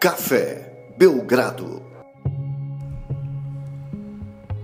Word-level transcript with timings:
Café 0.00 0.94
Belgrado. 0.96 1.82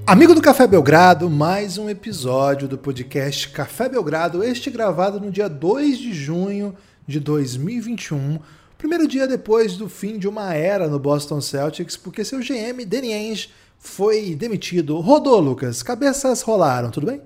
Amigo 0.06 0.34
do 0.34 0.40
Café 0.40 0.66
Belgrado, 0.66 1.28
mais 1.28 1.76
um 1.76 1.90
episódio 1.90 2.66
do 2.66 2.78
podcast 2.78 3.50
Café 3.50 3.86
Belgrado, 3.86 4.42
este 4.42 4.70
gravado 4.70 5.20
no 5.20 5.30
dia 5.30 5.46
2 5.46 5.98
de 5.98 6.14
junho 6.14 6.74
de 7.06 7.20
2021, 7.20 8.38
primeiro 8.78 9.06
dia 9.06 9.26
depois 9.26 9.76
do 9.76 9.90
fim 9.90 10.18
de 10.18 10.26
uma 10.26 10.54
era 10.54 10.88
no 10.88 10.98
Boston 10.98 11.42
Celtics, 11.42 11.98
porque 11.98 12.24
seu 12.24 12.38
GM, 12.38 12.86
Danny 12.86 13.12
Ainge, 13.12 13.50
foi 13.78 14.34
demitido. 14.34 14.98
Rodou, 15.00 15.38
Lucas, 15.38 15.82
cabeças 15.82 16.40
rolaram, 16.40 16.90
tudo 16.90 17.08
bem? 17.08 17.20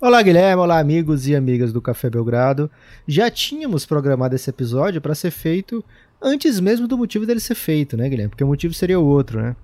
Olá, 0.00 0.22
Guilherme. 0.22 0.62
Olá, 0.62 0.78
amigos 0.78 1.26
e 1.26 1.34
amigas 1.34 1.72
do 1.72 1.82
Café 1.82 2.08
Belgrado. 2.08 2.70
Já 3.04 3.28
tínhamos 3.28 3.84
programado 3.84 4.36
esse 4.36 4.48
episódio 4.48 5.00
para 5.00 5.12
ser 5.12 5.32
feito 5.32 5.84
antes 6.20 6.60
mesmo 6.60 6.86
do 6.86 6.98
motivo 6.98 7.26
dele 7.26 7.40
ser 7.40 7.54
feito, 7.54 7.96
né, 7.96 8.08
Guilherme? 8.08 8.30
Porque 8.30 8.44
o 8.44 8.46
motivo 8.48 8.74
seria 8.74 8.98
outro, 8.98 9.40
né? 9.40 9.56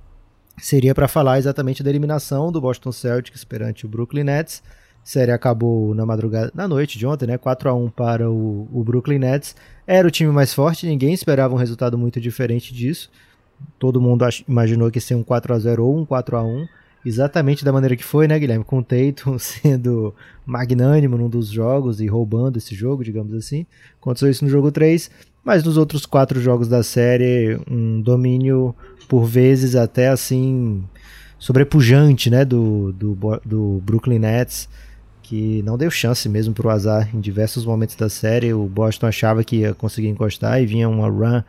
Seria 0.58 0.94
para 0.94 1.08
falar 1.08 1.38
exatamente 1.38 1.82
da 1.82 1.90
eliminação 1.90 2.52
do 2.52 2.60
Boston 2.60 2.92
Celtics 2.92 3.44
perante 3.44 3.86
o 3.86 3.88
Brooklyn 3.88 4.24
Nets. 4.24 4.62
A 5.02 5.06
série 5.06 5.32
acabou 5.32 5.94
na 5.94 6.06
madrugada, 6.06 6.50
na 6.54 6.66
noite 6.66 6.98
de 6.98 7.06
ontem, 7.06 7.26
né? 7.26 7.36
4 7.36 7.68
a 7.68 7.74
1 7.74 7.90
para 7.90 8.30
o, 8.30 8.68
o 8.72 8.84
Brooklyn 8.84 9.18
Nets. 9.18 9.56
Era 9.86 10.06
o 10.06 10.10
time 10.10 10.30
mais 10.30 10.54
forte, 10.54 10.86
ninguém 10.86 11.12
esperava 11.12 11.54
um 11.54 11.58
resultado 11.58 11.98
muito 11.98 12.20
diferente 12.20 12.72
disso. 12.72 13.10
Todo 13.78 14.00
mundo 14.00 14.24
imaginou 14.48 14.90
que 14.90 14.98
ia 14.98 15.02
ser 15.02 15.14
um 15.14 15.22
4 15.22 15.54
a 15.54 15.58
0 15.58 15.84
ou 15.84 15.98
um 15.98 16.06
4 16.06 16.36
a 16.36 16.42
1 16.42 16.66
exatamente 17.04 17.64
da 17.64 17.72
maneira 17.72 17.96
que 17.96 18.04
foi, 18.04 18.26
né, 18.26 18.38
Guilherme? 18.38 18.64
Com 18.64 18.78
o 18.78 18.82
Tatum 18.84 19.36
sendo 19.38 20.14
magnânimo 20.46 21.18
num 21.18 21.28
dos 21.28 21.48
jogos 21.48 22.00
e 22.00 22.06
roubando 22.06 22.56
esse 22.56 22.74
jogo, 22.74 23.04
digamos 23.04 23.34
assim. 23.34 23.66
Aconteceu 24.00 24.30
isso 24.30 24.44
no 24.44 24.50
jogo 24.50 24.72
3, 24.72 25.10
mas 25.44 25.62
nos 25.62 25.76
outros 25.76 26.06
quatro 26.06 26.40
jogos 26.40 26.68
da 26.68 26.82
série, 26.82 27.58
um 27.70 28.00
domínio 28.00 28.74
por 29.08 29.24
vezes 29.24 29.76
até 29.76 30.08
assim 30.08 30.82
sobrepujante, 31.38 32.30
né, 32.30 32.44
do, 32.44 32.92
do, 32.92 33.18
do 33.44 33.82
Brooklyn 33.84 34.18
Nets, 34.18 34.68
que 35.22 35.62
não 35.62 35.76
deu 35.76 35.90
chance 35.90 36.28
mesmo 36.28 36.54
para 36.54 36.66
o 36.66 36.70
azar 36.70 37.14
em 37.14 37.20
diversos 37.20 37.66
momentos 37.66 37.96
da 37.96 38.08
série. 38.08 38.54
O 38.54 38.64
Boston 38.64 39.06
achava 39.06 39.44
que 39.44 39.56
ia 39.56 39.74
conseguir 39.74 40.08
encostar 40.08 40.62
e 40.62 40.66
vinha 40.66 40.88
uma 40.88 41.08
run 41.08 41.42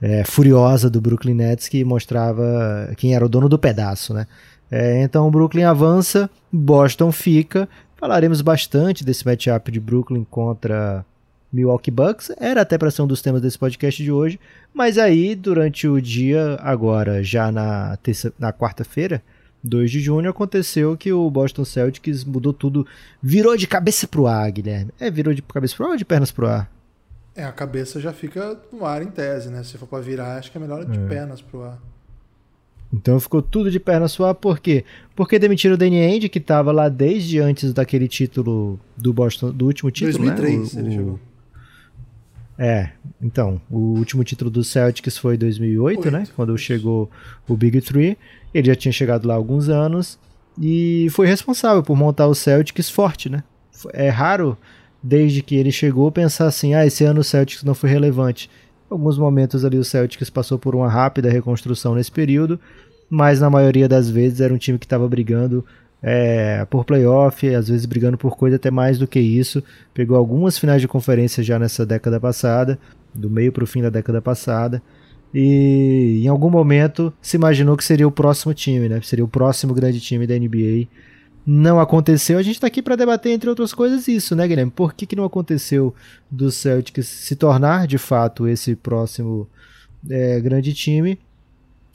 é, 0.00 0.24
furiosa 0.24 0.88
do 0.88 1.00
Brooklyn 1.00 1.34
Nets 1.34 1.68
que 1.68 1.84
mostrava 1.84 2.92
quem 2.96 3.14
era 3.14 3.24
o 3.24 3.28
dono 3.28 3.48
do 3.48 3.58
pedaço, 3.58 4.14
né? 4.14 4.26
É, 4.70 5.02
então 5.02 5.26
o 5.26 5.30
Brooklyn 5.30 5.64
avança, 5.64 6.30
Boston 6.52 7.10
fica. 7.10 7.68
Falaremos 7.96 8.40
bastante 8.40 9.04
desse 9.04 9.26
matchup 9.26 9.70
de 9.70 9.80
Brooklyn 9.80 10.24
contra 10.30 11.04
Milwaukee 11.52 11.90
Bucks. 11.90 12.30
Era 12.38 12.62
até 12.62 12.78
para 12.78 12.90
ser 12.90 13.02
um 13.02 13.06
dos 13.06 13.22
temas 13.22 13.42
desse 13.42 13.58
podcast 13.58 14.02
de 14.02 14.10
hoje, 14.10 14.38
mas 14.72 14.98
aí 14.98 15.34
durante 15.34 15.88
o 15.88 16.00
dia, 16.00 16.58
agora 16.60 17.22
já 17.22 17.50
na, 17.50 17.96
terça, 17.98 18.32
na 18.38 18.52
quarta-feira, 18.52 19.22
2 19.62 19.90
de 19.90 20.00
junho, 20.00 20.30
aconteceu 20.30 20.96
que 20.96 21.12
o 21.12 21.30
Boston 21.30 21.64
Celtics 21.64 22.24
mudou 22.24 22.52
tudo, 22.52 22.86
virou 23.22 23.56
de 23.56 23.66
cabeça 23.66 24.08
pro 24.08 24.26
ar, 24.26 24.50
Guilherme. 24.50 24.90
É, 24.98 25.10
virou 25.10 25.34
de 25.34 25.42
cabeça 25.42 25.76
pro 25.76 25.86
ar 25.86 25.90
ou 25.90 25.96
de 25.96 26.04
pernas 26.04 26.30
pro 26.30 26.46
ar? 26.46 26.70
É, 27.34 27.44
a 27.44 27.52
cabeça 27.52 28.00
já 28.00 28.12
fica 28.12 28.58
no 28.72 28.84
ar 28.84 29.02
em 29.02 29.06
tese, 29.06 29.50
né? 29.50 29.62
Se 29.62 29.78
for 29.78 29.86
para 29.86 30.02
virar, 30.02 30.36
acho 30.36 30.50
que 30.50 30.58
é 30.58 30.60
melhor 30.60 30.84
de 30.84 30.98
é. 30.98 31.06
pernas 31.06 31.40
pro 31.40 31.62
ar. 31.62 31.78
Então 32.92 33.20
ficou 33.20 33.40
tudo 33.40 33.70
de 33.70 33.78
perna 33.78 34.08
suar, 34.08 34.34
por 34.34 34.58
quê? 34.58 34.84
Porque 35.14 35.38
demitiram 35.38 35.74
o 35.74 35.78
Danny 35.78 36.00
Ainge, 36.00 36.28
que 36.28 36.38
estava 36.38 36.72
lá 36.72 36.88
desde 36.88 37.38
antes 37.38 37.72
daquele 37.72 38.08
título 38.08 38.80
do 38.96 39.12
Boston, 39.12 39.52
do 39.52 39.66
último 39.66 39.92
título, 39.92 40.24
2003 40.24 40.74
né? 40.74 40.82
O, 40.82 40.84
ele 40.84 40.96
chegou. 40.96 41.20
É, 42.62 42.90
então, 43.22 43.58
o 43.70 43.96
último 43.96 44.22
título 44.22 44.50
do 44.50 44.62
Celtics 44.62 45.16
foi 45.16 45.36
em 45.36 45.38
2008, 45.38 45.98
Oito. 45.98 46.10
né? 46.10 46.24
Quando 46.36 46.56
chegou 46.58 47.10
o 47.48 47.56
Big 47.56 47.80
Three. 47.80 48.18
Ele 48.52 48.66
já 48.66 48.74
tinha 48.74 48.92
chegado 48.92 49.26
lá 49.26 49.34
há 49.34 49.36
alguns 49.36 49.68
anos 49.68 50.18
e 50.60 51.08
foi 51.10 51.26
responsável 51.26 51.82
por 51.82 51.96
montar 51.96 52.26
o 52.26 52.34
Celtics 52.34 52.90
forte, 52.90 53.30
né? 53.30 53.42
É 53.94 54.10
raro, 54.10 54.58
desde 55.02 55.40
que 55.40 55.54
ele 55.54 55.72
chegou, 55.72 56.12
pensar 56.12 56.46
assim, 56.46 56.74
ah, 56.74 56.84
esse 56.84 57.02
ano 57.02 57.20
o 57.20 57.24
Celtics 57.24 57.64
não 57.64 57.74
foi 57.74 57.88
relevante 57.88 58.50
alguns 58.90 59.16
momentos 59.16 59.64
ali 59.64 59.78
o 59.78 59.84
Celtics 59.84 60.28
passou 60.28 60.58
por 60.58 60.74
uma 60.74 60.88
rápida 60.88 61.30
reconstrução 61.30 61.94
nesse 61.94 62.10
período, 62.10 62.58
mas 63.08 63.40
na 63.40 63.48
maioria 63.48 63.88
das 63.88 64.10
vezes 64.10 64.40
era 64.40 64.52
um 64.52 64.58
time 64.58 64.78
que 64.78 64.84
estava 64.84 65.08
brigando 65.08 65.64
é, 66.02 66.64
por 66.66 66.84
playoff, 66.84 67.46
às 67.54 67.68
vezes 67.68 67.86
brigando 67.86 68.16
por 68.16 68.36
coisa 68.36 68.56
até 68.56 68.70
mais 68.70 68.98
do 68.98 69.06
que 69.06 69.20
isso. 69.20 69.62
Pegou 69.92 70.16
algumas 70.16 70.58
finais 70.58 70.80
de 70.80 70.88
conferência 70.88 71.42
já 71.42 71.58
nessa 71.58 71.84
década 71.84 72.18
passada, 72.18 72.78
do 73.14 73.28
meio 73.28 73.52
para 73.52 73.64
o 73.64 73.66
fim 73.66 73.82
da 73.82 73.90
década 73.90 74.20
passada. 74.20 74.82
E 75.32 76.22
em 76.24 76.28
algum 76.28 76.50
momento 76.50 77.12
se 77.22 77.36
imaginou 77.36 77.76
que 77.76 77.84
seria 77.84 78.08
o 78.08 78.10
próximo 78.10 78.52
time, 78.52 78.88
né? 78.88 79.00
Seria 79.02 79.24
o 79.24 79.28
próximo 79.28 79.72
grande 79.72 80.00
time 80.00 80.26
da 80.26 80.36
NBA 80.38 80.88
não 81.46 81.80
aconteceu. 81.80 82.38
A 82.38 82.42
gente 82.42 82.56
está 82.56 82.66
aqui 82.66 82.82
para 82.82 82.96
debater, 82.96 83.32
entre 83.32 83.48
outras 83.48 83.72
coisas, 83.72 84.06
isso, 84.08 84.36
né, 84.36 84.46
Guilherme? 84.46 84.70
Por 84.70 84.94
que, 84.94 85.06
que 85.06 85.16
não 85.16 85.24
aconteceu 85.24 85.94
do 86.30 86.50
Celtics 86.50 87.06
se 87.06 87.34
tornar 87.34 87.86
de 87.86 87.98
fato 87.98 88.46
esse 88.46 88.76
próximo 88.76 89.48
é, 90.08 90.40
grande 90.40 90.72
time? 90.72 91.18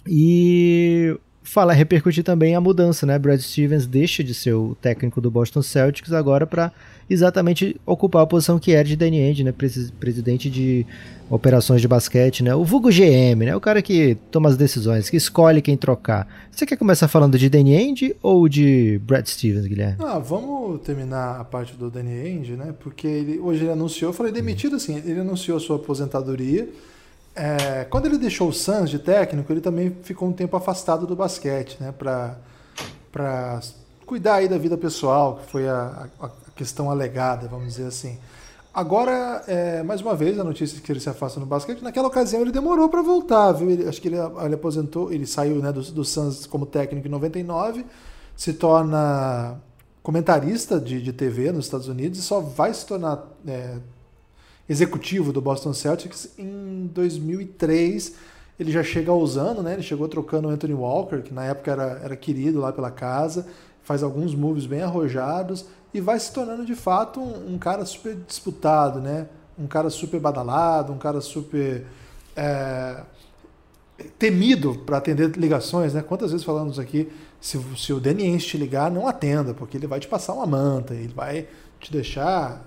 E 0.07 1.17
falar, 1.45 1.73
repercutir 1.73 2.23
também 2.23 2.56
a 2.56 2.59
mudança, 2.61 3.06
né? 3.06 3.17
Brad 3.17 3.39
Stevens 3.39 3.85
deixa 3.85 4.23
de 4.23 4.33
ser 4.33 4.53
o 4.53 4.75
técnico 4.81 5.22
do 5.22 5.29
Boston 5.31 5.61
Celtics 5.61 6.11
agora 6.11 6.45
para 6.45 6.72
exatamente 7.09 7.79
ocupar 7.85 8.23
a 8.23 8.28
posição 8.28 8.59
que 8.59 8.72
era 8.72 8.83
de 8.83 8.95
Danny 8.95 9.22
Ainge, 9.22 9.44
né? 9.44 9.53
Presidente 10.00 10.50
de 10.50 10.85
operações 11.29 11.81
de 11.81 11.88
basquete, 11.88 12.44
né? 12.44 12.53
O 12.55 12.63
vulgo 12.66 12.89
GM, 12.89 13.45
né? 13.45 13.55
O 13.55 13.61
cara 13.61 13.81
que 13.81 14.17
toma 14.31 14.50
as 14.50 14.57
decisões, 14.57 15.09
que 15.09 15.17
escolhe 15.17 15.61
quem 15.61 15.78
trocar. 15.78 16.28
Você 16.51 16.66
quer 16.66 16.78
começar 16.78 17.07
falando 17.07 17.38
de 17.38 17.47
Danny 17.47 17.75
Ainge 17.75 18.16
ou 18.22 18.50
de 18.50 19.00
Brad 19.05 19.25
Stevens, 19.28 19.67
Guilherme? 19.67 19.97
Ah, 20.00 20.19
vamos 20.19 20.81
terminar 20.81 21.39
a 21.39 21.44
parte 21.44 21.75
do 21.75 21.89
Danny 21.89 22.19
Ainge, 22.22 22.53
né? 22.53 22.73
Porque 22.79 23.07
ele, 23.07 23.39
hoje 23.39 23.63
ele 23.63 23.72
anunciou, 23.72 24.09
eu 24.09 24.13
falei 24.13 24.31
demitido 24.31 24.75
assim, 24.75 24.97
ele 25.05 25.19
anunciou 25.19 25.57
a 25.57 25.59
sua 25.59 25.75
aposentadoria 25.75 26.67
é, 27.35 27.84
quando 27.85 28.06
ele 28.06 28.18
deixou 28.18 28.47
o 28.47 28.53
Suns 28.53 28.90
de 28.90 28.97
técnico, 28.97 29.51
ele 29.51 29.59
também 29.59 29.96
ficou 30.03 30.29
um 30.29 30.34
tempo 30.34 30.56
afastado 30.56 31.06
do 31.06 31.16
basquete, 31.16 31.78
né? 31.81 31.91
Para 31.91 33.59
cuidar 34.06 34.35
aí 34.35 34.47
da 34.47 34.57
vida 34.57 34.78
pessoal, 34.78 35.38
que 35.38 35.51
foi 35.51 35.68
a, 35.68 36.07
a, 36.22 36.29
questão 36.56 36.90
alegada, 36.90 37.47
vamos 37.47 37.68
dizer 37.68 37.88
assim. 37.88 38.18
Agora, 38.73 39.44
é, 39.47 39.84
mais 39.84 40.01
uma 40.01 40.16
vez, 40.16 40.40
a 40.40 40.44
notícia 40.44 40.79
que 40.79 40.91
ele 40.91 41.00
se 41.00 41.09
afasta 41.09 41.40
no 41.40 41.46
basquete. 41.46 41.81
Naquela 41.81 42.07
ocasião 42.07 42.41
ele 42.41 42.51
demorou 42.51 42.88
para 42.88 43.01
voltar, 43.01 43.52
viu? 43.52 43.69
Ele, 43.69 43.88
acho 43.88 44.02
que 44.02 44.07
ele, 44.07 44.17
ele, 44.17 44.56
aposentou, 44.56 45.12
ele 45.12 45.25
saiu 45.25 45.57
né, 45.57 45.72
do, 45.72 45.81
do 45.81 46.06
Suns 46.06 46.46
como 46.46 46.66
técnico 46.66 47.07
em 47.07 47.12
99, 47.12 47.85
se 48.35 48.53
torna 48.53 49.59
comentarista 50.02 50.79
de, 50.79 51.02
de 51.02 51.12
TV 51.12 51.52
nos 51.52 51.66
Estados 51.66 51.88
Unidos 51.88 52.19
e 52.19 52.22
só 52.22 52.40
vai 52.40 52.73
se 52.73 52.85
tornar 52.85 53.25
é, 53.47 53.78
executivo 54.67 55.31
do 55.31 55.41
Boston 55.41 55.73
Celtics 55.73 56.29
em 56.37 56.89
2003. 56.93 58.13
Ele 58.59 58.71
já 58.71 58.83
chega 58.83 59.13
usando, 59.13 59.61
né? 59.61 59.73
Ele 59.73 59.83
chegou 59.83 60.07
trocando 60.07 60.47
o 60.47 60.51
Anthony 60.51 60.73
Walker, 60.73 61.21
que 61.21 61.33
na 61.33 61.45
época 61.45 61.71
era, 61.71 61.99
era 62.03 62.15
querido 62.15 62.59
lá 62.59 62.71
pela 62.71 62.89
casa, 62.89 63.47
faz 63.83 64.01
alguns 64.01 64.33
moves 64.33 64.65
bem 64.65 64.81
arrojados 64.81 65.65
e 65.93 66.01
vai 66.01 66.19
se 66.19 66.31
tornando 66.31 66.65
de 66.65 66.75
fato 66.75 67.19
um, 67.19 67.53
um 67.53 67.57
cara 67.57 67.85
super 67.85 68.15
disputado, 68.15 68.99
né? 68.99 69.27
Um 69.57 69.67
cara 69.67 69.89
super 69.89 70.19
badalado, 70.19 70.91
um 70.91 70.97
cara 70.97 71.21
super 71.21 71.85
é, 72.35 73.03
temido 74.17 74.75
para 74.85 74.97
atender 74.97 75.37
ligações, 75.37 75.93
né? 75.93 76.01
Quantas 76.01 76.31
vezes 76.31 76.45
falamos 76.45 76.79
aqui, 76.79 77.09
se, 77.39 77.59
se 77.77 77.93
o 77.93 77.99
Danny 77.99 78.23
Ainge 78.23 78.47
te 78.47 78.57
ligar, 78.57 78.91
não 78.91 79.07
atenda, 79.07 79.53
porque 79.53 79.78
ele 79.78 79.87
vai 79.87 79.99
te 79.99 80.07
passar 80.07 80.34
uma 80.34 80.45
manta, 80.45 80.93
ele 80.93 81.13
vai 81.13 81.47
te 81.79 81.91
deixar 81.91 82.66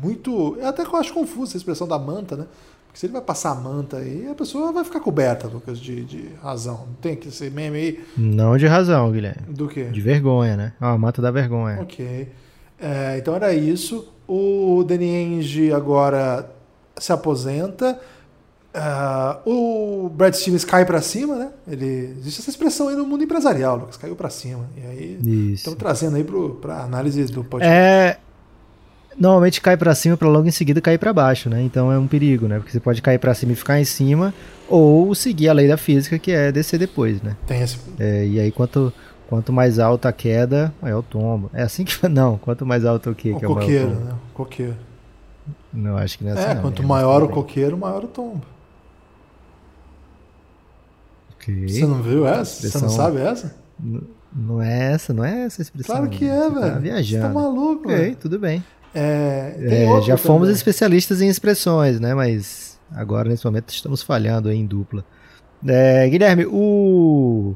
muito. 0.00 0.56
Eu 0.58 0.68
até 0.68 0.82
acho 0.82 1.12
confuso 1.12 1.54
a 1.54 1.58
expressão 1.58 1.86
da 1.86 1.98
manta, 1.98 2.36
né? 2.36 2.46
Porque 2.86 3.00
se 3.00 3.06
ele 3.06 3.14
vai 3.14 3.22
passar 3.22 3.52
a 3.52 3.54
manta 3.54 3.96
aí, 3.96 4.28
a 4.30 4.34
pessoa 4.34 4.70
vai 4.70 4.84
ficar 4.84 5.00
coberta, 5.00 5.48
Lucas, 5.48 5.80
de, 5.80 6.04
de 6.04 6.28
razão. 6.42 6.84
Não 6.86 6.94
tem 7.00 7.16
que 7.16 7.30
ser 7.30 7.50
meme 7.50 7.78
aí. 7.78 8.04
Não 8.16 8.56
de 8.56 8.66
razão, 8.66 9.10
Guilherme. 9.10 9.42
Do 9.48 9.66
quê? 9.66 9.84
De 9.84 10.00
vergonha, 10.00 10.56
né? 10.56 10.72
Ah, 10.78 10.92
a 10.92 10.98
manta 10.98 11.22
da 11.22 11.30
vergonha. 11.30 11.80
Ok. 11.80 12.28
É, 12.78 13.16
então 13.16 13.34
era 13.34 13.54
isso. 13.54 14.12
O 14.28 14.84
Danny 14.86 15.08
Ainge 15.08 15.72
agora 15.72 16.50
se 16.98 17.12
aposenta. 17.12 17.98
Uh, 18.74 19.50
o 19.50 20.08
Brad 20.08 20.32
Stevens 20.32 20.64
cai 20.64 20.84
para 20.86 21.02
cima, 21.02 21.36
né? 21.36 21.50
Ele, 21.68 22.14
existe 22.18 22.40
essa 22.40 22.50
expressão 22.50 22.88
aí 22.88 22.96
no 22.96 23.06
mundo 23.06 23.22
empresarial, 23.22 23.76
Lucas, 23.76 23.98
caiu 23.98 24.16
para 24.16 24.30
cima. 24.30 24.66
E 24.76 24.86
aí 24.86 25.52
estamos 25.52 25.78
trazendo 25.78 26.16
aí 26.16 26.24
para 26.60 26.82
análise 26.82 27.24
do 27.26 27.44
podcast. 27.44 27.78
É, 27.78 28.18
normalmente 29.18 29.60
cai 29.60 29.76
para 29.76 29.94
cima 29.94 30.16
para 30.16 30.28
logo 30.28 30.46
em 30.46 30.50
seguida 30.50 30.80
cair 30.80 30.98
para 30.98 31.12
baixo, 31.12 31.48
né? 31.48 31.62
Então 31.62 31.92
é 31.92 31.98
um 31.98 32.06
perigo, 32.06 32.46
né? 32.46 32.58
Porque 32.58 32.72
você 32.72 32.80
pode 32.80 33.00
cair 33.02 33.18
para 33.18 33.34
cima 33.34 33.52
e 33.52 33.56
ficar 33.56 33.80
em 33.80 33.84
cima 33.84 34.34
ou 34.68 35.14
seguir 35.14 35.48
a 35.48 35.52
lei 35.52 35.68
da 35.68 35.76
física 35.76 36.18
que 36.18 36.32
é 36.32 36.50
descer 36.50 36.78
depois, 36.78 37.20
né? 37.22 37.36
Tem 37.46 37.60
esse. 37.60 37.78
É, 37.98 38.26
e 38.26 38.40
aí 38.40 38.50
quanto 38.50 38.92
quanto 39.28 39.50
mais 39.52 39.78
alta 39.78 40.10
a 40.10 40.12
queda, 40.12 40.74
é 40.82 40.94
o 40.94 41.02
tombo. 41.02 41.50
É 41.54 41.62
assim 41.62 41.84
que 41.84 41.96
não, 42.08 42.36
quanto 42.38 42.66
mais 42.66 42.84
alto 42.84 43.10
o 43.10 43.14
quê? 43.14 43.32
O 43.32 43.40
que 43.40 43.46
coqueiro, 43.46 43.84
é 43.84 43.86
o 43.86 43.94
né? 43.94 44.12
O 44.12 44.34
coqueiro. 44.34 44.76
Não, 45.72 45.96
acho 45.96 46.18
que 46.18 46.24
não 46.24 46.32
é 46.32 46.34
assim. 46.34 46.50
É, 46.50 46.54
não, 46.54 46.62
quanto 46.62 46.82
né? 46.82 46.88
maior 46.88 47.22
o 47.22 47.28
coqueiro, 47.28 47.78
maior 47.78 48.04
o 48.04 48.08
tombo. 48.08 48.42
Okay. 51.36 51.68
Você 51.68 51.86
não 51.86 52.02
viu 52.02 52.26
essa? 52.26 52.66
Expressão... 52.66 52.80
Você 52.80 52.86
não 52.86 53.04
sabe 53.04 53.20
essa? 53.20 53.54
não 54.34 54.62
é 54.62 54.92
essa, 54.92 55.12
não 55.12 55.24
é 55.24 55.44
essa 55.44 55.60
expressão. 55.60 55.96
Claro 55.96 56.10
que 56.10 56.24
é, 56.24 56.40
tá 56.40 56.48
velho. 56.48 56.72
Tá 56.72 56.78
viajando. 56.78 57.22
Você 57.22 57.28
tá 57.28 57.34
maluco, 57.34 57.88
Ok, 57.88 57.96
velho. 57.96 58.16
tudo 58.16 58.38
bem. 58.38 58.62
É, 58.94 59.56
é, 59.58 60.02
já 60.02 60.16
fomos 60.16 60.42
também. 60.42 60.54
especialistas 60.54 61.20
em 61.22 61.28
expressões, 61.28 61.98
né? 61.98 62.14
Mas 62.14 62.78
agora, 62.90 63.28
nesse 63.28 63.44
momento, 63.44 63.70
estamos 63.70 64.02
falhando 64.02 64.50
em 64.50 64.66
dupla. 64.66 65.04
É, 65.66 66.08
Guilherme, 66.08 66.46
o 66.46 67.54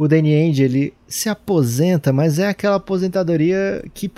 o 0.00 0.08
Danny 0.08 0.34
Ainge, 0.34 0.62
ele 0.62 0.94
se 1.06 1.28
aposenta, 1.28 2.10
mas 2.10 2.38
é 2.38 2.48
aquela 2.48 2.76
aposentadoria 2.76 3.84
que 3.92 4.10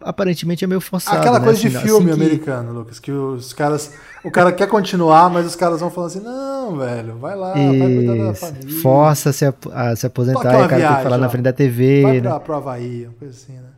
aparentemente 0.00 0.64
é 0.64 0.66
meio 0.66 0.80
forçada. 0.80 1.16
Aquela 1.16 1.38
né? 1.38 1.44
coisa 1.44 1.60
assim, 1.60 1.68
de 1.68 1.78
filme 1.78 2.10
assim 2.10 2.20
americano, 2.20 2.70
que... 2.70 2.74
Lucas, 2.74 2.98
que 2.98 3.12
os 3.12 3.52
caras. 3.52 3.92
O 4.24 4.32
cara 4.32 4.50
quer 4.50 4.66
continuar, 4.66 5.30
mas 5.30 5.46
os 5.46 5.54
caras 5.54 5.78
vão 5.78 5.92
falando 5.92 6.10
assim: 6.10 6.20
não, 6.24 6.76
velho, 6.78 7.18
vai 7.18 7.36
lá, 7.36 7.56
Isso. 7.56 7.78
vai 7.78 7.94
cuidar 7.94 8.16
da 8.16 8.34
família. 8.34 8.82
Força 8.82 9.30
a 9.30 9.32
se, 9.32 9.44
a 9.44 9.94
se 9.94 10.06
aposentar 10.08 10.40
e 10.40 10.42
o 10.42 10.42
cara 10.42 10.66
viagem, 10.66 10.88
tem 10.88 10.96
que 10.96 11.02
falar 11.04 11.16
ó. 11.16 11.20
na 11.20 11.28
frente 11.28 11.44
da 11.44 11.52
TV. 11.52 12.02
Vai 12.02 12.14
né? 12.14 12.20
pra, 12.20 12.40
pro 12.40 12.54
Havaí, 12.54 13.04
uma 13.04 13.14
coisa 13.14 13.32
assim, 13.32 13.52
né? 13.52 13.77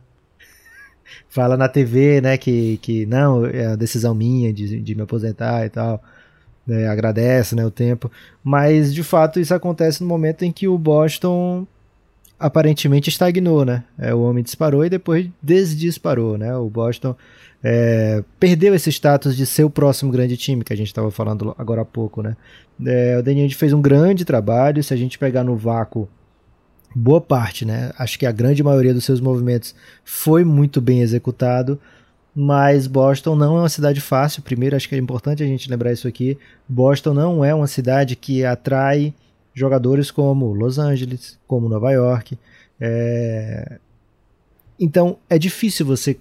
Fala 1.29 1.57
na 1.57 1.67
TV, 1.67 2.21
né, 2.21 2.37
que, 2.37 2.77
que 2.77 3.05
não, 3.05 3.45
é 3.45 3.67
a 3.67 3.75
decisão 3.75 4.13
minha 4.13 4.53
de, 4.53 4.79
de 4.81 4.95
me 4.95 5.01
aposentar 5.01 5.65
e 5.65 5.69
tal 5.69 6.01
né, 6.65 6.87
agradece 6.87 7.55
né, 7.55 7.65
o 7.65 7.71
tempo, 7.71 8.11
mas 8.43 8.93
de 8.93 9.03
fato 9.03 9.39
isso 9.39 9.53
acontece 9.53 10.01
no 10.01 10.07
momento 10.07 10.43
em 10.43 10.51
que 10.51 10.67
o 10.67 10.77
Boston 10.77 11.65
aparentemente 12.39 13.09
estagnou, 13.09 13.63
né? 13.63 13.83
É, 13.99 14.13
o 14.15 14.21
homem 14.21 14.43
disparou 14.43 14.83
e 14.83 14.89
depois 14.89 15.29
desdisparou, 15.43 16.39
né? 16.39 16.55
O 16.55 16.69
Boston 16.69 17.15
é, 17.63 18.23
perdeu 18.39 18.73
esse 18.73 18.89
status 18.89 19.37
de 19.37 19.45
ser 19.45 19.63
o 19.63 19.69
próximo 19.69 20.11
grande 20.11 20.35
time 20.35 20.63
que 20.63 20.73
a 20.73 20.75
gente 20.75 20.87
estava 20.87 21.11
falando 21.11 21.53
agora 21.55 21.81
há 21.81 21.85
pouco, 21.85 22.23
né? 22.23 22.35
É, 22.83 23.17
o 23.19 23.21
Daniel 23.21 23.47
fez 23.51 23.73
um 23.73 23.81
grande 23.81 24.25
trabalho, 24.25 24.83
se 24.83 24.91
a 24.91 24.97
gente 24.97 25.19
pegar 25.19 25.43
no 25.43 25.55
vácuo 25.55 26.09
boa 26.93 27.21
parte, 27.21 27.65
né? 27.65 27.91
Acho 27.97 28.19
que 28.19 28.25
a 28.25 28.31
grande 28.31 28.63
maioria 28.63 28.93
dos 28.93 29.05
seus 29.05 29.19
movimentos 29.21 29.73
foi 30.03 30.43
muito 30.43 30.81
bem 30.81 31.01
executado, 31.01 31.79
mas 32.35 32.87
Boston 32.87 33.35
não 33.35 33.57
é 33.57 33.59
uma 33.61 33.69
cidade 33.69 34.01
fácil. 34.01 34.41
Primeiro, 34.41 34.75
acho 34.75 34.87
que 34.87 34.95
é 34.95 34.97
importante 34.97 35.43
a 35.43 35.45
gente 35.45 35.69
lembrar 35.69 35.91
isso 35.91 36.07
aqui. 36.07 36.37
Boston 36.67 37.13
não 37.13 37.43
é 37.43 37.53
uma 37.53 37.67
cidade 37.67 38.15
que 38.15 38.43
atrai 38.45 39.13
jogadores 39.53 40.11
como 40.11 40.53
Los 40.53 40.77
Angeles, 40.77 41.37
como 41.47 41.69
Nova 41.69 41.91
York. 41.91 42.37
É... 42.79 43.79
Então, 44.79 45.17
é 45.29 45.37
difícil 45.37 45.85
você 45.85 46.17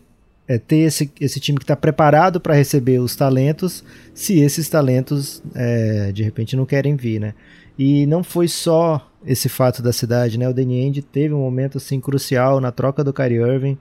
é, 0.47 0.59
ter 0.59 0.79
esse, 0.79 1.11
esse 1.21 1.41
time 1.41 1.59
que 1.59 1.65
está 1.65 1.77
preparado 1.77 2.41
para 2.41 2.55
receber 2.55 2.99
os 2.99 3.15
talentos, 3.15 3.85
se 4.13 4.41
esses 4.41 4.69
talentos 4.69 5.43
é, 5.55 6.11
de 6.13 6.23
repente 6.23 6.57
não 6.57 6.67
querem 6.67 6.97
vir, 6.97 7.21
né? 7.21 7.35
E 7.79 8.05
não 8.07 8.23
foi 8.23 8.49
só 8.49 9.10
esse 9.25 9.49
fato 9.49 9.83
da 9.83 9.93
cidade, 9.93 10.39
né? 10.39 10.49
O 10.49 10.55
Danny 10.55 10.83
Ainge 10.83 11.03
teve 11.03 11.35
um 11.35 11.41
momento 11.41 11.79
assim 11.79 12.01
crucial 12.01 12.61
na 12.61 12.73
troca 12.73 13.05
do 13.05 13.13
Kyrie 13.13 13.39
Irving 13.39 13.79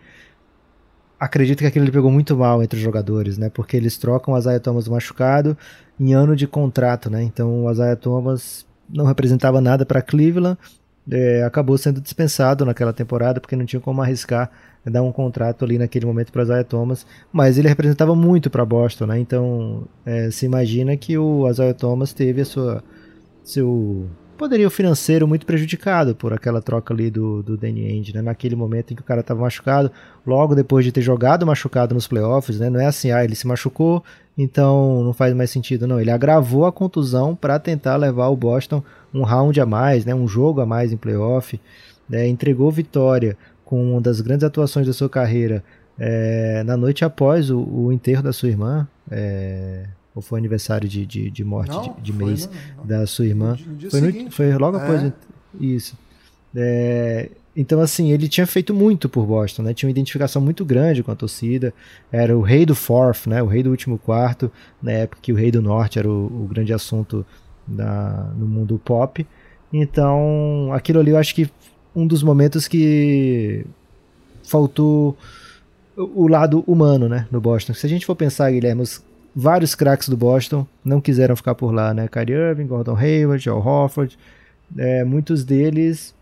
acredito 1.19 1.59
que 1.59 1.65
aquilo 1.65 1.85
ele 1.85 1.91
pegou 1.91 2.09
muito 2.09 2.35
mal 2.37 2.63
entre 2.63 2.77
os 2.77 2.83
jogadores, 2.83 3.37
né? 3.37 3.49
Porque 3.49 3.75
eles 3.75 3.97
trocam 3.97 4.33
o 4.33 4.37
Isaiah 4.37 4.59
Thomas 4.59 4.87
machucado 4.87 5.57
em 5.99 6.13
ano 6.13 6.35
de 6.35 6.47
contrato, 6.47 7.09
né? 7.09 7.21
Então 7.21 7.65
o 7.65 7.71
Isaiah 7.71 7.95
Thomas 7.97 8.65
não 8.89 9.05
representava 9.05 9.59
nada 9.59 9.85
para 9.85 10.01
Cleveland, 10.01 10.57
é, 11.11 11.43
acabou 11.43 11.77
sendo 11.77 11.99
dispensado 11.99 12.63
naquela 12.65 12.93
temporada 12.93 13.41
porque 13.41 13.55
não 13.55 13.65
tinha 13.65 13.79
como 13.79 14.01
arriscar 14.01 14.49
dar 14.85 15.03
um 15.03 15.11
contrato 15.11 15.65
ali 15.65 15.77
naquele 15.77 16.05
momento 16.05 16.31
para 16.31 16.43
Isaiah 16.43 16.63
Thomas, 16.63 17.05
mas 17.31 17.57
ele 17.57 17.67
representava 17.67 18.15
muito 18.15 18.49
para 18.49 18.65
Boston, 18.65 19.07
né? 19.07 19.19
Então 19.19 19.87
é, 20.05 20.31
se 20.31 20.45
imagina 20.45 20.95
que 20.95 21.17
o 21.17 21.47
Isaiah 21.49 21.73
Thomas 21.73 22.13
teve 22.13 22.41
a 22.41 22.45
sua 22.45 22.83
seu 23.43 24.07
poderio 24.39 24.69
financeiro 24.69 25.27
muito 25.27 25.45
prejudicado 25.45 26.15
por 26.15 26.31
aquela 26.31 26.61
troca 26.61 26.93
ali 26.93 27.11
do, 27.11 27.43
do 27.43 27.57
Danny 27.57 27.85
Ainge, 27.87 28.13
né? 28.13 28.21
Naquele 28.21 28.55
momento 28.55 28.91
em 28.91 28.95
que 28.95 29.01
o 29.01 29.05
cara 29.05 29.19
estava 29.19 29.41
machucado, 29.41 29.91
logo 30.25 30.55
depois 30.55 30.85
de 30.85 30.93
ter 30.93 31.01
jogado 31.01 31.45
machucado 31.45 31.93
nos 31.93 32.07
playoffs, 32.07 32.57
né? 32.57 32.69
Não 32.69 32.79
é 32.79 32.85
assim, 32.85 33.11
ah, 33.11 33.21
ele 33.21 33.35
se 33.35 33.45
machucou, 33.45 34.01
então 34.37 35.03
não 35.03 35.11
faz 35.11 35.33
mais 35.33 35.51
sentido, 35.51 35.85
não. 35.85 35.99
Ele 35.99 36.09
agravou 36.09 36.65
a 36.65 36.71
contusão 36.71 37.35
para 37.35 37.59
tentar 37.59 37.97
levar 37.97 38.29
o 38.29 38.37
Boston 38.37 38.81
um 39.13 39.23
round 39.23 39.59
a 39.59 39.65
mais, 39.65 40.05
né? 40.05 40.15
Um 40.15 40.27
jogo 40.27 40.61
a 40.61 40.65
mais 40.65 40.93
em 40.93 40.97
playoff, 40.97 41.59
né? 42.09 42.25
Entregou 42.25 42.71
vitória 42.71 43.37
com 43.65 43.91
uma 43.91 43.99
das 43.99 44.21
grandes 44.21 44.45
atuações 44.45 44.87
da 44.87 44.93
sua 44.93 45.09
carreira 45.09 45.61
é, 45.99 46.63
na 46.63 46.77
noite 46.77 47.03
após 47.03 47.51
o, 47.51 47.59
o 47.59 47.91
enterro 47.91 48.23
da 48.23 48.31
sua 48.31 48.47
irmã. 48.47 48.87
É, 49.11 49.83
ou 50.15 50.21
foi 50.21 50.39
aniversário 50.39 50.87
de, 50.87 51.05
de, 51.05 51.29
de 51.29 51.43
morte 51.43 51.71
não, 51.71 51.93
de, 51.93 52.01
de 52.01 52.13
mês 52.13 52.49
no, 52.77 52.85
da 52.85 53.05
sua 53.05 53.25
irmã? 53.25 53.57
No 53.65 53.91
foi, 53.91 54.01
no, 54.01 54.31
foi, 54.31 54.57
logo 54.57 54.77
é. 54.77 54.83
após 54.83 55.13
isso. 55.59 55.97
É, 56.55 57.29
então, 57.55 57.81
assim, 57.81 58.11
ele 58.11 58.27
tinha 58.27 58.47
feito 58.47 58.73
muito 58.73 59.09
por 59.09 59.25
Boston, 59.25 59.63
né? 59.63 59.73
Tinha 59.73 59.87
uma 59.87 59.91
identificação 59.91 60.41
muito 60.41 60.63
grande 60.63 61.03
com 61.03 61.11
a 61.11 61.15
torcida. 61.15 61.73
Era 62.11 62.37
o 62.37 62.41
rei 62.41 62.65
do 62.65 62.73
fourth, 62.73 63.27
né? 63.27 63.43
O 63.43 63.47
rei 63.47 63.61
do 63.61 63.69
último 63.69 63.97
quarto, 63.97 64.51
na 64.81 64.91
época 64.91 65.21
que 65.21 65.33
o 65.33 65.35
rei 65.35 65.51
do 65.51 65.61
norte 65.61 65.99
era 65.99 66.09
o, 66.09 66.25
o 66.25 66.47
grande 66.49 66.73
assunto 66.73 67.25
da, 67.67 68.31
no 68.37 68.47
mundo 68.47 68.79
pop. 68.83 69.25
Então, 69.71 70.69
aquilo 70.73 70.99
ali 70.99 71.11
eu 71.11 71.17
acho 71.17 71.35
que 71.35 71.49
um 71.95 72.07
dos 72.07 72.23
momentos 72.23 72.67
que 72.67 73.65
faltou 74.43 75.17
o 75.95 76.27
lado 76.27 76.63
humano, 76.65 77.09
né, 77.09 77.27
no 77.29 77.41
Boston. 77.41 77.73
Se 77.73 77.85
a 77.85 77.89
gente 77.89 78.05
for 78.05 78.15
pensar, 78.15 78.49
Guilherme, 78.51 78.81
os 78.81 79.03
vários 79.39 79.73
craques 79.73 80.09
do 80.09 80.17
Boston 80.17 80.67
não 80.83 80.99
quiseram 80.99 81.35
ficar 81.35 81.55
por 81.55 81.71
lá, 81.71 81.93
né? 81.93 82.07
Kyrie 82.07 82.35
Irving, 82.35 82.67
Gordon 82.67 82.95
Hayward, 82.95 83.49
Al 83.49 83.65
Horford, 83.65 84.17
é, 84.77 85.03
muitos 85.03 85.43
deles 85.43 86.13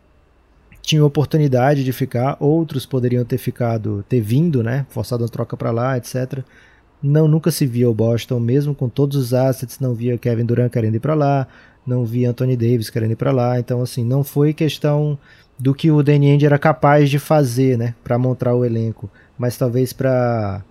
tinham 0.82 1.06
oportunidade 1.06 1.84
de 1.84 1.92
ficar, 1.92 2.38
outros 2.40 2.86
poderiam 2.86 3.26
ter 3.26 3.38
ficado, 3.38 4.06
ter 4.08 4.22
vindo, 4.22 4.64
né? 4.64 4.86
Forçado 4.90 5.26
a 5.26 5.28
troca 5.28 5.58
para 5.58 5.72
lá, 5.72 5.98
etc. 5.98 6.40
Não, 7.02 7.28
nunca 7.28 7.52
se 7.52 7.66
via 7.66 7.90
o 7.90 7.94
Boston, 7.94 8.40
mesmo 8.40 8.74
com 8.74 8.88
todos 8.88 9.18
os 9.18 9.34
assets, 9.34 9.80
não 9.80 9.94
via 9.94 10.18
Kevin 10.18 10.46
Durant 10.46 10.72
querendo 10.72 10.96
ir 10.96 11.00
para 11.00 11.14
lá, 11.14 11.48
não 11.86 12.06
via 12.06 12.30
Anthony 12.30 12.56
Davis 12.56 12.90
querendo 12.90 13.12
ir 13.12 13.16
para 13.16 13.32
lá, 13.32 13.60
então 13.60 13.82
assim, 13.82 14.04
não 14.04 14.24
foi 14.24 14.54
questão 14.54 15.18
do 15.60 15.74
que 15.74 15.92
o 15.92 16.04
Danny 16.04 16.32
Ainge 16.32 16.46
era 16.46 16.58
capaz 16.58 17.10
de 17.10 17.20
fazer, 17.20 17.78
né, 17.78 17.96
para 18.04 18.18
montar 18.18 18.54
o 18.54 18.64
elenco, 18.64 19.10
mas 19.38 19.58
talvez 19.58 19.92
para 19.94 20.62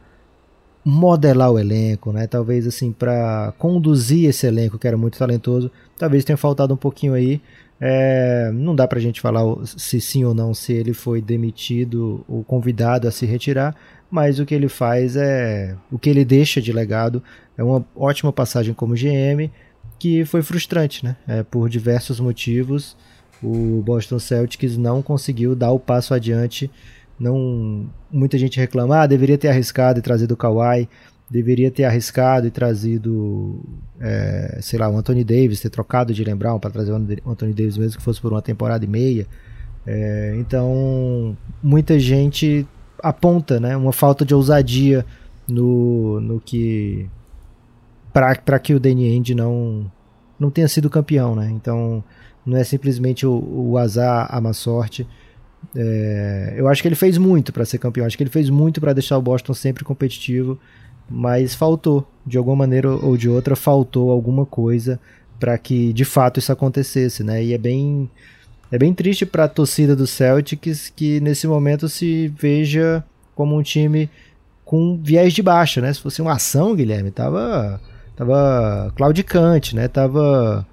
modelar 0.88 1.50
o 1.50 1.58
elenco, 1.58 2.12
né? 2.12 2.28
Talvez 2.28 2.64
assim 2.64 2.92
para 2.92 3.52
conduzir 3.58 4.30
esse 4.30 4.46
elenco 4.46 4.78
que 4.78 4.86
era 4.86 4.96
muito 4.96 5.18
talentoso, 5.18 5.68
talvez 5.98 6.24
tenha 6.24 6.36
faltado 6.36 6.72
um 6.72 6.76
pouquinho 6.76 7.12
aí. 7.12 7.40
É, 7.80 8.52
não 8.54 8.72
dá 8.74 8.86
pra 8.86 9.00
gente 9.00 9.20
falar 9.20 9.42
se 9.66 10.00
sim 10.00 10.24
ou 10.24 10.32
não 10.32 10.54
se 10.54 10.72
ele 10.72 10.94
foi 10.94 11.20
demitido 11.20 12.24
ou 12.28 12.44
convidado 12.44 13.08
a 13.08 13.10
se 13.10 13.26
retirar, 13.26 13.74
mas 14.08 14.38
o 14.38 14.46
que 14.46 14.54
ele 14.54 14.68
faz 14.68 15.16
é 15.16 15.74
o 15.90 15.98
que 15.98 16.08
ele 16.08 16.24
deixa 16.24 16.62
de 16.62 16.72
legado 16.72 17.20
é 17.58 17.64
uma 17.64 17.84
ótima 17.96 18.32
passagem 18.32 18.72
como 18.72 18.94
GM 18.94 19.50
que 19.98 20.24
foi 20.24 20.40
frustrante, 20.40 21.04
né? 21.04 21.16
É, 21.26 21.42
por 21.42 21.68
diversos 21.68 22.20
motivos 22.20 22.96
o 23.42 23.82
Boston 23.84 24.20
Celtics 24.20 24.76
não 24.76 25.02
conseguiu 25.02 25.56
dar 25.56 25.72
o 25.72 25.80
passo 25.80 26.14
adiante 26.14 26.70
não, 27.18 27.86
muita 28.10 28.38
gente 28.38 28.58
reclama, 28.58 29.02
ah, 29.02 29.06
deveria 29.06 29.38
ter 29.38 29.48
arriscado 29.48 29.98
e 29.98 30.02
trazido 30.02 30.34
o 30.34 30.36
Kawhi, 30.36 30.88
deveria 31.28 31.70
ter 31.70 31.84
arriscado 31.84 32.46
e 32.46 32.50
trazido, 32.50 33.60
é, 34.00 34.58
sei 34.60 34.78
lá, 34.78 34.88
o 34.88 34.96
Anthony 34.96 35.24
Davis, 35.24 35.60
ter 35.60 35.70
trocado 35.70 36.14
de 36.14 36.22
lembrar 36.22 36.58
para 36.58 36.70
trazer 36.70 36.92
o 36.92 37.30
Anthony 37.30 37.52
Davis 37.52 37.76
mesmo 37.76 37.98
que 37.98 38.04
fosse 38.04 38.20
por 38.20 38.32
uma 38.32 38.42
temporada 38.42 38.84
e 38.84 38.88
meia. 38.88 39.26
É, 39.86 40.34
então, 40.38 41.36
muita 41.62 41.98
gente 41.98 42.66
aponta, 43.02 43.60
né, 43.60 43.76
uma 43.76 43.92
falta 43.92 44.24
de 44.24 44.34
ousadia 44.34 45.04
no, 45.48 46.20
no 46.20 46.40
que 46.40 47.08
para 48.12 48.58
que 48.58 48.72
o 48.72 48.80
Danny 48.80 49.12
Ainge 49.12 49.34
não 49.34 49.90
não 50.38 50.50
tenha 50.50 50.68
sido 50.68 50.90
campeão, 50.90 51.34
né? 51.34 51.50
Então, 51.50 52.04
não 52.44 52.56
é 52.56 52.64
simplesmente 52.64 53.26
o, 53.26 53.32
o 53.32 53.78
azar, 53.78 54.28
a 54.30 54.40
má 54.40 54.52
sorte. 54.52 55.06
É, 55.74 56.54
eu 56.56 56.68
acho 56.68 56.82
que 56.82 56.88
ele 56.88 56.94
fez 56.94 57.18
muito 57.18 57.52
para 57.52 57.64
ser 57.64 57.78
campeão, 57.78 58.06
acho 58.06 58.16
que 58.16 58.22
ele 58.22 58.30
fez 58.30 58.50
muito 58.50 58.80
para 58.80 58.92
deixar 58.92 59.18
o 59.18 59.22
Boston 59.22 59.54
sempre 59.54 59.84
competitivo, 59.84 60.58
mas 61.08 61.54
faltou, 61.54 62.06
de 62.26 62.36
alguma 62.36 62.56
maneira 62.56 62.90
ou 62.90 63.16
de 63.16 63.28
outra, 63.28 63.56
faltou 63.56 64.10
alguma 64.10 64.44
coisa 64.44 65.00
para 65.38 65.56
que 65.58 65.92
de 65.92 66.04
fato 66.04 66.38
isso 66.38 66.52
acontecesse, 66.52 67.22
né? 67.22 67.42
E 67.44 67.52
é 67.52 67.58
bem 67.58 68.10
é 68.70 68.78
bem 68.78 68.92
triste 68.92 69.24
para 69.24 69.44
a 69.44 69.48
torcida 69.48 69.94
do 69.94 70.06
Celtics 70.06 70.92
que 70.94 71.20
nesse 71.20 71.46
momento 71.46 71.88
se 71.88 72.28
veja 72.28 73.04
como 73.34 73.56
um 73.56 73.62
time 73.62 74.10
com 74.64 74.98
viés 75.00 75.32
de 75.32 75.42
baixa, 75.42 75.80
né? 75.80 75.92
Se 75.92 76.00
fosse 76.00 76.20
uma 76.20 76.32
ação, 76.32 76.74
Guilherme, 76.74 77.10
tava 77.10 77.80
tava 78.16 78.92
claudicante, 78.96 79.76
né? 79.76 79.86
Tava 79.86 80.66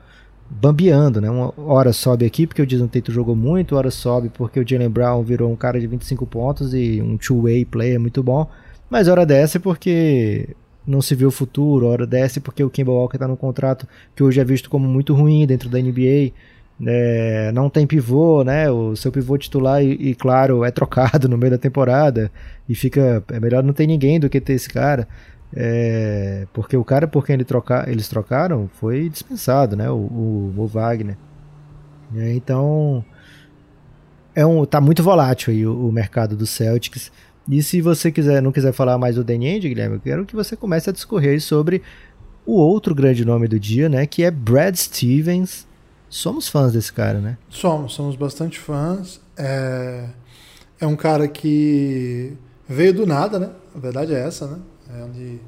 bambeando, 0.62 1.20
né? 1.20 1.30
Uma 1.30 1.54
hora 1.58 1.92
sobe 1.92 2.26
aqui 2.26 2.46
porque 2.46 2.62
o 2.62 2.66
Jason 2.66 2.88
Tatum 2.88 3.12
jogou 3.12 3.36
muito, 3.36 3.76
hora 3.76 3.92
sobe 3.92 4.30
porque 4.30 4.60
o 4.60 4.68
Jalen 4.68 4.90
Brown 4.90 5.24
virou 5.24 5.52
um 5.52 5.56
cara 5.56 5.80
de 5.80 5.88
25 5.88 6.26
pontos 6.26 6.74
e 6.74 7.02
um 7.02 7.18
two-way 7.18 7.66
player 7.66 8.00
muito 8.00 8.22
bom, 8.22 8.50
mas 8.90 9.08
hora 9.08 9.26
desce 9.26 9.60
porque 9.60 10.50
não 10.86 11.02
se 11.02 11.16
vê 11.16 11.26
o 11.26 11.32
futuro, 11.32 11.88
hora 11.88 12.06
desce 12.06 12.40
porque 12.40 12.64
o 12.64 12.70
Kemba 12.70 12.92
Walker 12.92 13.16
está 13.16 13.28
no 13.28 13.38
contrato 13.38 13.88
que 14.16 14.24
hoje 14.24 14.40
é 14.40 14.44
visto 14.44 14.70
como 14.70 14.88
muito 14.88 15.14
ruim 15.14 15.46
dentro 15.48 15.70
da 15.70 15.80
NBA, 15.80 16.32
é, 16.86 17.52
não 17.54 17.70
tem 17.70 17.86
pivô, 17.88 18.44
né? 18.44 18.70
O 18.70 18.96
seu 18.96 19.12
pivô 19.12 19.38
titular 19.38 19.84
e, 19.84 19.92
e, 19.94 20.16
claro 20.16 20.64
é 20.64 20.72
trocado 20.72 21.28
no 21.30 21.38
meio 21.38 21.52
da 21.52 21.58
temporada 21.58 22.32
e 22.68 22.76
fica 22.76 23.24
é 23.32 23.40
melhor 23.40 23.64
não 23.64 23.74
ter 23.74 23.88
ninguém 23.88 24.20
do 24.20 24.30
que 24.30 24.42
ter 24.42 24.54
esse 24.54 24.70
cara, 24.70 25.08
é, 25.56 26.48
porque 26.54 26.76
o 26.76 26.84
cara 26.84 27.08
por 27.08 27.26
quem 27.26 27.36
ele 27.36 27.44
troca, 27.44 27.86
eles 27.88 28.08
trocaram 28.08 28.70
foi 28.80 29.10
dispensado, 29.10 29.76
né? 29.76 29.90
O, 29.90 29.96
o, 29.96 30.54
o 30.58 30.68
Wagner. 30.68 31.18
É, 32.16 32.34
então 32.34 33.04
é 34.36 34.46
um 34.46 34.66
tá 34.66 34.82
muito 34.82 35.04
volátil 35.04 35.54
aí 35.54 35.66
o, 35.66 35.88
o, 35.88 35.92
mercado 35.92 36.36
do 36.36 36.46
Celtics. 36.46 37.12
E 37.48 37.62
se 37.62 37.82
você 37.82 38.12
quiser 38.12 38.42
não 38.42 38.52
quiser 38.52 38.72
falar 38.72 38.98
mais 38.98 39.16
do 39.16 39.24
Danny 39.24 39.48
Ainge, 39.48 39.70
Guilherme, 39.70 39.96
eu 39.96 40.02
quero 40.02 40.26
que 40.26 40.36
você 40.36 40.56
comece 40.56 40.90
a 40.90 40.94
discorrer 40.94 41.42
sobre 41.42 41.82
o 42.46 42.54
outro 42.54 42.96
grande 42.96 43.26
nome 43.26 43.48
do 43.48 43.60
dia, 43.60 43.90
né? 43.90 44.06
Que 44.06 44.24
é 44.24 44.32
Brad 44.32 44.76
Stevens 44.76 45.68
Somos 46.14 46.48
fãs 46.48 46.72
desse 46.72 46.94
cara, 46.94 47.20
né? 47.20 47.40
Somos, 47.50 47.96
somos 47.96 48.16
bastante 48.16 48.60
fãs. 48.60 49.20
É, 49.36 50.10
é 50.80 50.86
um 50.86 50.96
cara 50.96 51.28
que 51.28 52.38
veio 52.70 52.94
do 52.94 53.08
nada, 53.08 53.40
né? 53.40 53.50
A 53.76 53.80
verdade 53.80 54.14
é 54.14 54.20
essa, 54.20 54.46
né? 54.46 54.60
Ele 54.98 55.42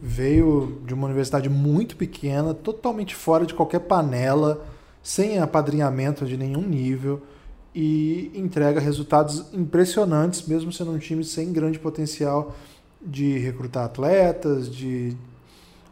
veio 0.00 0.80
de 0.86 0.94
uma 0.94 1.06
universidade 1.06 1.48
muito 1.48 1.96
pequena, 1.96 2.54
totalmente 2.54 3.14
fora 3.14 3.44
de 3.44 3.54
qualquer 3.54 3.80
panela, 3.80 4.64
sem 5.02 5.38
apadrinhamento 5.38 6.24
de 6.26 6.36
nenhum 6.36 6.62
nível 6.62 7.22
e 7.74 8.30
entrega 8.34 8.80
resultados 8.80 9.46
impressionantes, 9.52 10.46
mesmo 10.46 10.72
sendo 10.72 10.92
um 10.92 10.98
time 10.98 11.24
sem 11.24 11.52
grande 11.52 11.78
potencial 11.78 12.54
de 13.00 13.38
recrutar 13.38 13.84
atletas, 13.84 14.68
de 14.68 15.16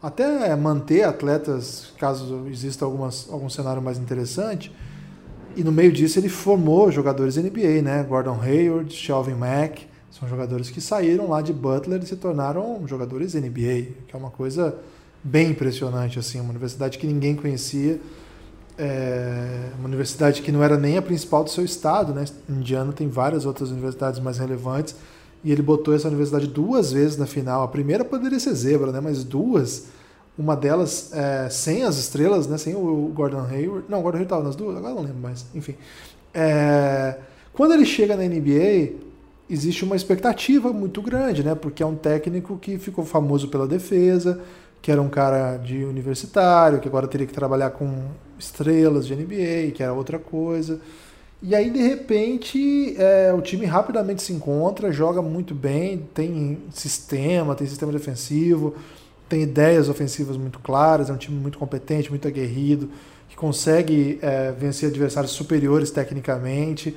até 0.01 0.55
manter 0.55 1.03
atletas, 1.03 1.93
caso 1.97 2.45
exista 2.49 2.85
algumas, 2.85 3.27
algum 3.29 3.49
cenário 3.49 3.81
mais 3.81 3.97
interessante. 3.97 4.71
E 5.55 5.63
no 5.63 5.71
meio 5.71 5.91
disso 5.91 6.19
ele 6.19 6.29
formou 6.29 6.91
jogadores 6.91 7.35
NBA, 7.35 7.81
né? 7.81 8.03
Gordon 8.03 8.39
Hayward, 8.41 8.93
Shelvin 8.93 9.33
Mack, 9.33 9.87
são 10.17 10.27
jogadores 10.27 10.69
que 10.69 10.81
saíram 10.81 11.29
lá 11.29 11.41
de 11.41 11.53
Butler 11.53 12.01
e 12.01 12.05
se 12.07 12.15
tornaram 12.15 12.81
jogadores 12.87 13.35
NBA, 13.35 13.93
que 14.07 14.13
é 14.13 14.17
uma 14.17 14.31
coisa 14.31 14.75
bem 15.23 15.51
impressionante, 15.51 16.17
assim, 16.17 16.39
uma 16.39 16.49
universidade 16.49 16.97
que 16.97 17.05
ninguém 17.05 17.35
conhecia, 17.35 17.99
é 18.77 19.71
uma 19.77 19.87
universidade 19.87 20.41
que 20.41 20.51
não 20.51 20.63
era 20.63 20.77
nem 20.77 20.97
a 20.97 21.01
principal 21.01 21.43
do 21.43 21.49
seu 21.49 21.65
estado, 21.65 22.13
né? 22.13 22.25
Indiana 22.47 22.93
tem 22.93 23.07
várias 23.07 23.45
outras 23.45 23.71
universidades 23.71 24.19
mais 24.19 24.37
relevantes 24.37 24.95
e 25.43 25.51
ele 25.51 25.61
botou 25.61 25.93
essa 25.93 26.07
universidade 26.07 26.47
duas 26.47 26.91
vezes 26.91 27.17
na 27.17 27.25
final. 27.25 27.63
A 27.63 27.67
primeira 27.67 28.05
poderia 28.05 28.39
ser 28.39 28.53
zebra, 28.53 28.91
né? 28.91 28.99
Mas 28.99 29.23
duas. 29.23 29.87
Uma 30.37 30.55
delas 30.55 31.11
é, 31.13 31.49
sem 31.49 31.83
as 31.83 31.97
estrelas, 31.97 32.45
né? 32.45 32.59
Sem 32.59 32.75
o 32.75 33.11
Gordon 33.15 33.41
Hayward. 33.49 33.85
Não, 33.89 33.99
o 33.99 34.01
Gordon 34.03 34.17
Hayward 34.19 34.23
estava 34.23 34.43
nas 34.43 34.55
duas, 34.55 34.77
agora 34.77 34.93
não 34.93 35.01
lembro 35.01 35.21
mais. 35.21 35.45
Enfim. 35.55 35.75
É, 36.31 37.17
quando 37.53 37.73
ele 37.73 37.85
chega 37.85 38.15
na 38.15 38.23
NBA, 38.23 39.06
existe 39.49 39.83
uma 39.83 39.95
expectativa 39.95 40.71
muito 40.73 41.01
grande, 41.01 41.43
né? 41.43 41.55
Porque 41.55 41.81
é 41.81 41.85
um 41.85 41.95
técnico 41.95 42.57
que 42.57 42.77
ficou 42.77 43.05
famoso 43.05 43.47
pela 43.47 43.67
defesa, 43.67 44.41
que 44.81 44.91
era 44.91 45.01
um 45.01 45.09
cara 45.09 45.57
de 45.57 45.83
universitário, 45.83 46.79
que 46.79 46.87
agora 46.87 47.07
teria 47.07 47.27
que 47.27 47.33
trabalhar 47.33 47.71
com 47.71 48.05
estrelas 48.37 49.07
de 49.07 49.15
NBA, 49.15 49.71
que 49.73 49.81
era 49.81 49.93
outra 49.93 50.19
coisa. 50.19 50.79
E 51.41 51.53
aí, 51.53 51.69
de 51.69 51.79
repente, 51.79 52.95
é, 52.97 53.31
o 53.31 53.41
time 53.41 53.65
rapidamente 53.65 54.23
se 54.23 54.33
encontra, 54.33 54.91
joga 54.91 55.21
muito 55.21 55.53
bem, 55.53 56.07
tem 56.13 56.57
sistema, 56.71 57.53
tem 57.53 57.67
sistema 57.67 57.91
defensivo, 57.91 58.75
tem 59.29 59.43
ideias 59.43 59.87
ofensivas 59.87 60.35
muito 60.35 60.57
claras, 60.59 61.09
é 61.09 61.13
um 61.13 61.17
time 61.17 61.37
muito 61.39 61.59
competente, 61.59 62.09
muito 62.09 62.27
aguerrido, 62.27 62.89
que 63.29 63.35
consegue 63.35 64.17
é, 64.21 64.51
vencer 64.51 64.89
adversários 64.89 65.31
superiores 65.31 65.91
tecnicamente. 65.91 66.95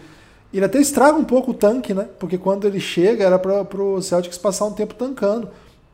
Ele 0.52 0.64
até 0.64 0.80
estraga 0.80 1.16
um 1.16 1.24
pouco 1.24 1.52
o 1.52 1.54
tanque, 1.54 1.94
né? 1.94 2.08
Porque 2.18 2.36
quando 2.36 2.66
ele 2.66 2.80
chega 2.80 3.24
era 3.24 3.38
para 3.38 3.82
o 3.82 4.02
Celtics 4.02 4.36
passar 4.36 4.66
um 4.66 4.72
tempo 4.72 4.94
tancando. 4.94 5.48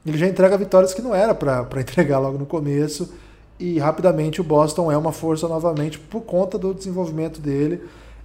Ele 0.05 0.17
já 0.17 0.27
entrega 0.27 0.57
vitórias 0.57 0.95
que 0.95 1.03
não 1.03 1.15
era 1.15 1.35
para 1.35 1.69
entregar 1.79 2.19
logo 2.19 2.39
no 2.39 2.47
começo. 2.47 3.13
E 3.59 3.79
rapidamente 3.79 4.41
o 4.41 4.45
Boston 4.45 4.93
é 4.93 4.97
uma 4.97 5.13
força 5.13 5.49
novamente 5.49 5.99
por 5.99 6.23
conta 6.23 6.59
do 6.59 6.75
desenvolvimento 6.75 7.41
dele. 7.41 7.83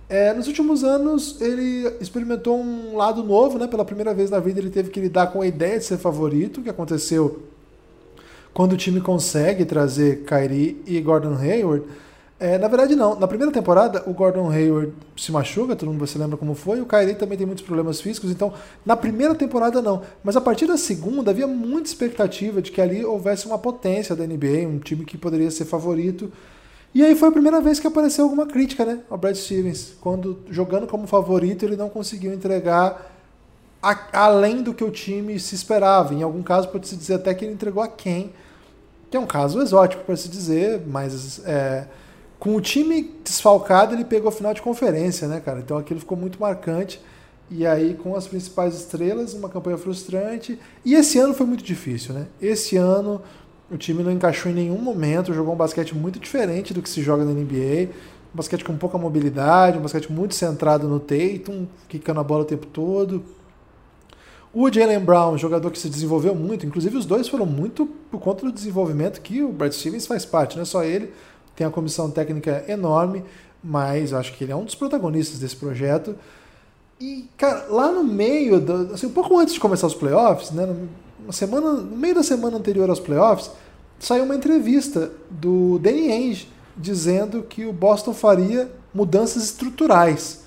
É, 0.10 0.34
nos 0.34 0.48
últimos 0.48 0.84
anos, 0.84 1.40
ele 1.40 1.88
experimentou 2.02 2.60
um 2.60 2.98
lado 2.98 3.24
novo, 3.24 3.58
né? 3.58 3.66
Pela 3.68 3.86
primeira 3.86 4.14
vez 4.14 4.30
na 4.30 4.40
vida, 4.40 4.60
ele 4.60 4.70
teve 4.70 4.90
que 4.90 5.00
lidar 5.00 5.28
com 5.28 5.42
a 5.42 5.48
ideia 5.48 5.80
de 5.80 5.86
ser 5.86 5.98
favorito, 5.98 6.62
que 6.62 6.70
aconteceu 6.70 7.44
quando 8.54 8.74
o 8.74 8.78
time 8.78 9.00
consegue 9.00 9.66
trazer 9.66 10.24
Kyrie 10.24 10.82
e 10.86 11.00
Gordon 11.00 11.36
Hayward. 11.36 11.86
É, 12.42 12.58
na 12.58 12.68
verdade, 12.68 12.96
não. 12.96 13.20
Na 13.20 13.28
primeira 13.28 13.54
temporada, 13.54 14.02
o 14.08 14.14
Gordon 14.14 14.50
Hayward 14.50 14.92
se 15.16 15.32
machuca, 15.32 15.76
todo 15.76 15.92
mundo 15.92 16.08
se 16.08 16.18
lembra 16.18 16.36
como 16.36 16.56
foi. 16.56 16.82
O 16.82 16.88
Kyrie 16.88 17.14
também 17.14 17.38
tem 17.38 17.46
muitos 17.46 17.64
problemas 17.64 18.02
físicos, 18.02 18.32
então 18.32 18.52
na 18.84 18.98
primeira 18.98 19.36
temporada 19.36 19.80
não. 19.80 20.02
Mas 20.24 20.36
a 20.36 20.42
partir 20.42 20.66
da 20.66 20.76
segunda, 20.76 21.30
havia 21.30 21.46
muita 21.46 21.88
expectativa 21.88 22.60
de 22.60 22.72
que 22.72 22.82
ali 22.82 23.06
houvesse 23.06 23.46
uma 23.46 23.60
potência 23.60 24.16
da 24.16 24.26
NBA, 24.26 24.68
um 24.68 24.80
time 24.80 25.06
que 25.06 25.20
poderia 25.20 25.52
ser 25.52 25.66
favorito. 25.66 26.32
E 26.96 27.06
aí 27.06 27.14
foi 27.14 27.30
a 27.30 27.32
primeira 27.32 27.62
vez 27.62 27.80
que 27.80 27.86
apareceu 27.86 28.24
alguma 28.24 28.48
crítica, 28.48 28.84
né, 28.84 29.02
ao 29.08 29.20
Brad 29.20 29.36
Stevens, 29.36 29.94
quando 30.02 30.40
jogando 30.50 30.88
como 30.88 31.06
favorito 31.06 31.64
ele 31.64 31.76
não 31.78 31.90
conseguiu 31.90 32.34
entregar 32.34 33.14
a, 33.84 34.00
além 34.14 34.64
do 34.64 34.74
que 34.74 34.84
o 34.84 34.90
time 34.90 35.40
se 35.40 35.54
esperava. 35.54 36.12
Em 36.16 36.24
algum 36.24 36.42
caso 36.42 36.70
pode 36.70 36.88
se 36.88 36.96
dizer 36.96 37.14
até 37.14 37.36
que 37.36 37.46
ele 37.46 37.54
entregou 37.54 37.84
a 37.84 37.88
quem, 37.88 38.34
que 39.12 39.16
é 39.16 39.20
um 39.20 39.28
caso 39.28 39.62
exótico 39.62 40.04
para 40.04 40.16
se 40.16 40.28
dizer, 40.28 40.82
mas 40.88 41.40
é, 41.46 41.86
com 42.42 42.56
o 42.56 42.60
time 42.60 43.14
desfalcado 43.24 43.94
ele 43.94 44.04
pegou 44.04 44.28
a 44.28 44.32
final 44.32 44.52
de 44.52 44.64
conferência, 44.64 45.28
né, 45.28 45.40
cara? 45.40 45.60
Então 45.60 45.78
aquilo 45.78 46.00
ficou 46.00 46.18
muito 46.18 46.42
marcante. 46.42 47.00
E 47.52 47.68
aí, 47.68 47.94
com 47.94 48.16
as 48.16 48.28
principais 48.28 48.74
estrelas, 48.74 49.36
uma 49.36 49.48
campanha 49.48 49.78
frustrante. 49.78 50.58
E 50.84 50.96
esse 50.96 51.20
ano 51.20 51.36
foi 51.36 51.46
muito 51.46 51.64
difícil, 51.64 52.16
né? 52.16 52.26
Esse 52.42 52.78
ano 52.78 53.22
o 53.70 53.78
time 53.78 54.02
não 54.02 54.12
encaixou 54.12 54.52
em 54.52 54.56
nenhum 54.56 54.80
momento, 54.80 55.36
jogou 55.36 55.54
um 55.54 55.58
basquete 55.58 55.96
muito 55.96 56.18
diferente 56.18 56.74
do 56.74 56.82
que 56.82 56.90
se 56.90 57.04
joga 57.04 57.24
na 57.24 57.32
NBA. 57.32 57.92
Um 58.34 58.38
basquete 58.38 58.66
com 58.66 58.76
pouca 58.76 58.98
mobilidade, 58.98 59.78
um 59.78 59.82
basquete 59.82 60.12
muito 60.12 60.34
centrado 60.34 60.88
no 60.88 61.00
Tatum, 61.00 61.68
quicando 61.88 62.22
a 62.22 62.24
bola 62.24 62.42
o 62.42 62.46
tempo 62.46 62.66
todo. 62.66 63.24
O 64.52 64.68
Jalen 64.74 65.00
Brown, 65.02 65.38
jogador 65.38 65.70
que 65.70 65.78
se 65.78 65.90
desenvolveu 65.90 66.34
muito, 66.34 66.66
inclusive 66.66 66.98
os 66.98 67.06
dois 67.06 67.28
foram 67.28 67.46
muito 67.46 67.86
por 67.86 68.20
conta 68.20 68.48
do 68.48 68.52
desenvolvimento 68.52 69.22
que 69.22 69.44
o 69.44 69.50
Brad 69.50 69.72
Stevens 69.72 70.08
faz 70.08 70.26
parte, 70.26 70.56
não 70.56 70.64
é 70.64 70.66
só 70.66 70.84
ele, 70.84 71.14
tem 71.56 71.66
a 71.66 71.70
comissão 71.70 72.10
técnica 72.10 72.64
enorme, 72.68 73.24
mas 73.64 74.14
acho 74.14 74.34
que 74.34 74.44
ele 74.44 74.52
é 74.52 74.56
um 74.56 74.64
dos 74.64 74.76
protagonistas 74.76 75.40
desse 75.40 75.56
projeto. 75.56 76.16
E, 77.00 77.28
cara, 77.38 77.66
lá 77.70 77.92
no 77.92 78.04
meio, 78.04 78.60
do, 78.60 78.94
assim, 78.94 79.08
um 79.08 79.12
pouco 79.12 79.38
antes 79.38 79.54
de 79.54 79.60
começar 79.60 79.88
os 79.88 79.96
playoffs, 79.96 80.52
né, 80.52 80.68
uma 81.24 81.34
semana, 81.34 81.72
no 81.74 81.98
meio 81.98 82.16
da 82.16 82.24
semana 82.24 82.58
anterior 82.58 82.90
aos 82.90 83.00
playoffs, 83.00 83.52
saiu 84.00 84.24
uma 84.24 84.36
entrevista 84.36 85.12
do 85.30 85.80
Danny 85.80 86.12
Ainge 86.12 86.48
dizendo 86.76 87.44
que 87.44 87.66
o 87.66 87.74
Boston 87.74 88.14
faria 88.14 88.72
mudanças 88.94 89.44
estruturais. 89.44 90.42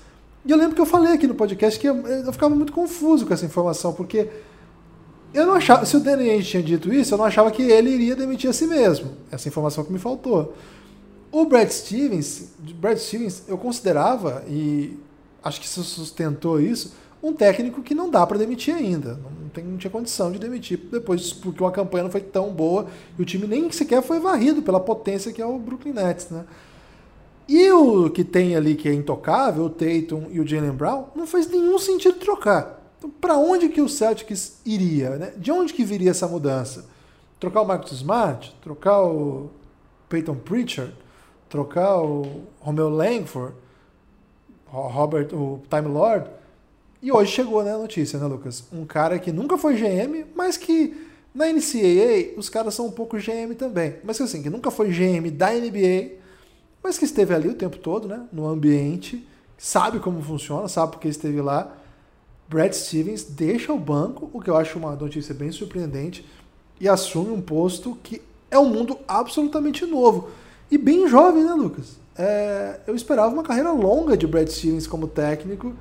E 0.45 0.51
eu 0.51 0.57
lembro 0.57 0.75
que 0.75 0.81
eu 0.81 0.85
falei 0.85 1.13
aqui 1.13 1.27
no 1.27 1.35
podcast 1.35 1.79
que 1.79 1.87
eu, 1.87 1.95
eu 2.07 2.31
ficava 2.31 2.53
muito 2.53 2.71
confuso 2.71 3.25
com 3.25 3.33
essa 3.33 3.45
informação, 3.45 3.93
porque 3.93 4.29
eu 5.33 5.45
não 5.45 5.55
achava, 5.55 5.85
se 5.85 5.97
o 5.97 5.99
Danny 5.99 6.29
Ainge 6.29 6.51
tinha 6.51 6.63
dito 6.63 6.93
isso, 6.93 7.13
eu 7.13 7.17
não 7.17 7.25
achava 7.25 7.51
que 7.51 7.63
ele 7.63 7.89
iria 7.89 8.15
demitir 8.15 8.49
a 8.49 8.53
si 8.53 8.67
mesmo. 8.67 9.11
Essa 9.31 9.47
informação 9.47 9.83
que 9.83 9.91
me 9.91 9.99
faltou. 9.99 10.53
O 11.35 11.43
Brad 11.43 11.69
Stevens, 11.69 12.53
Brad 12.79 12.97
Stevens, 12.97 13.43
eu 13.49 13.57
considerava 13.57 14.45
e 14.47 14.97
acho 15.43 15.59
que 15.59 15.67
se 15.67 15.83
sustentou 15.83 16.61
isso, 16.61 16.95
um 17.21 17.33
técnico 17.33 17.81
que 17.81 17.93
não 17.93 18.09
dá 18.09 18.25
para 18.25 18.37
demitir 18.37 18.73
ainda. 18.73 19.15
Não, 19.21 19.49
tem, 19.49 19.65
não 19.65 19.77
tinha 19.77 19.91
condição 19.91 20.31
de 20.31 20.39
demitir 20.39 20.79
depois, 20.89 21.33
porque 21.33 21.61
uma 21.61 21.73
campanha 21.73 22.05
não 22.05 22.09
foi 22.09 22.21
tão 22.21 22.53
boa 22.53 22.87
e 23.19 23.21
o 23.21 23.25
time 23.25 23.47
nem 23.47 23.69
sequer 23.69 24.01
foi 24.01 24.17
varrido 24.17 24.61
pela 24.61 24.79
potência 24.79 25.33
que 25.33 25.41
é 25.41 25.45
o 25.45 25.59
Brooklyn 25.59 25.91
Nets, 25.91 26.29
né? 26.29 26.45
E 27.49 27.69
o 27.69 28.09
que 28.09 28.23
tem 28.23 28.55
ali 28.55 28.73
que 28.73 28.87
é 28.87 28.93
intocável, 28.93 29.65
o 29.65 29.69
Tatum 29.69 30.27
e 30.31 30.39
o 30.39 30.47
Jalen 30.47 30.71
Brown, 30.71 31.07
não 31.13 31.27
faz 31.27 31.49
nenhum 31.49 31.77
sentido 31.77 32.17
trocar. 32.17 32.81
Então, 32.97 33.09
para 33.09 33.35
onde 33.35 33.67
que 33.67 33.81
o 33.81 33.89
Celtics 33.89 34.61
iria? 34.65 35.17
Né? 35.17 35.33
De 35.35 35.51
onde 35.51 35.73
que 35.73 35.83
viria 35.83 36.11
essa 36.11 36.29
mudança? 36.29 36.85
Trocar 37.41 37.59
o 37.59 37.67
Marcus 37.67 37.91
Smart? 37.91 38.55
Trocar 38.61 39.03
o 39.03 39.49
Peyton 40.07 40.35
Pritchard? 40.35 41.03
Trocar 41.55 42.01
o 42.01 42.43
Romeo 42.59 42.89
Langford? 42.89 43.55
Robert, 44.67 45.33
o 45.33 45.61
Time 45.69 45.87
Lord? 45.87 46.29
E 47.01 47.13
hoje 47.13 47.31
chegou 47.31 47.63
né, 47.63 47.73
a 47.73 47.77
notícia, 47.77 48.19
né, 48.19 48.25
Lucas? 48.25 48.65
Um 48.73 48.85
cara 48.85 49.17
que 49.17 49.31
nunca 49.31 49.57
foi 49.57 49.75
GM, 49.75 50.25
mas 50.35 50.57
que 50.57 50.93
na 51.33 51.45
NCAA 51.45 52.37
os 52.37 52.49
caras 52.49 52.73
são 52.73 52.87
um 52.87 52.91
pouco 52.91 53.15
GM 53.15 53.55
também. 53.57 53.95
Mas 54.03 54.19
assim, 54.19 54.43
que 54.43 54.49
nunca 54.49 54.69
foi 54.69 54.89
GM 54.89 55.31
da 55.31 55.49
NBA, 55.53 56.15
mas 56.83 56.97
que 56.97 57.05
esteve 57.05 57.33
ali 57.33 57.47
o 57.47 57.53
tempo 57.53 57.77
todo, 57.77 58.05
né? 58.05 58.27
No 58.33 58.45
ambiente, 58.45 59.25
sabe 59.57 59.99
como 59.99 60.21
funciona, 60.21 60.67
sabe 60.67 60.91
porque 60.91 61.07
esteve 61.07 61.39
lá. 61.39 61.73
Brad 62.49 62.73
Stevens 62.73 63.23
deixa 63.23 63.71
o 63.71 63.79
banco, 63.79 64.29
o 64.33 64.41
que 64.41 64.49
eu 64.49 64.57
acho 64.57 64.77
uma 64.77 64.93
notícia 64.93 65.33
bem 65.33 65.53
surpreendente, 65.53 66.25
e 66.81 66.89
assume 66.89 67.31
um 67.31 67.39
posto 67.39 67.97
que 68.03 68.21
é 68.51 68.59
um 68.59 68.67
mundo 68.67 68.99
absolutamente 69.07 69.85
novo. 69.85 70.29
E 70.69 70.77
bem 70.77 71.07
jovem, 71.07 71.43
né, 71.43 71.53
Lucas? 71.53 71.99
É, 72.17 72.79
eu 72.87 72.95
esperava 72.95 73.33
uma 73.33 73.43
carreira 73.43 73.71
longa 73.71 74.15
de 74.15 74.25
Brad 74.25 74.47
Stevens 74.47 74.87
como 74.87 75.07
técnico 75.07 75.73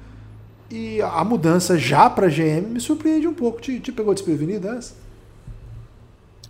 e 0.71 1.00
a 1.00 1.23
mudança 1.23 1.79
já 1.79 2.11
para 2.11 2.29
GM 2.29 2.69
me 2.69 2.81
surpreende 2.81 3.26
um 3.26 3.35
pouco. 3.35 3.61
Te, 3.61 3.79
te 3.79 3.93
pegou 3.93 4.12
desprevenido 4.12 4.69
essa? 4.69 4.95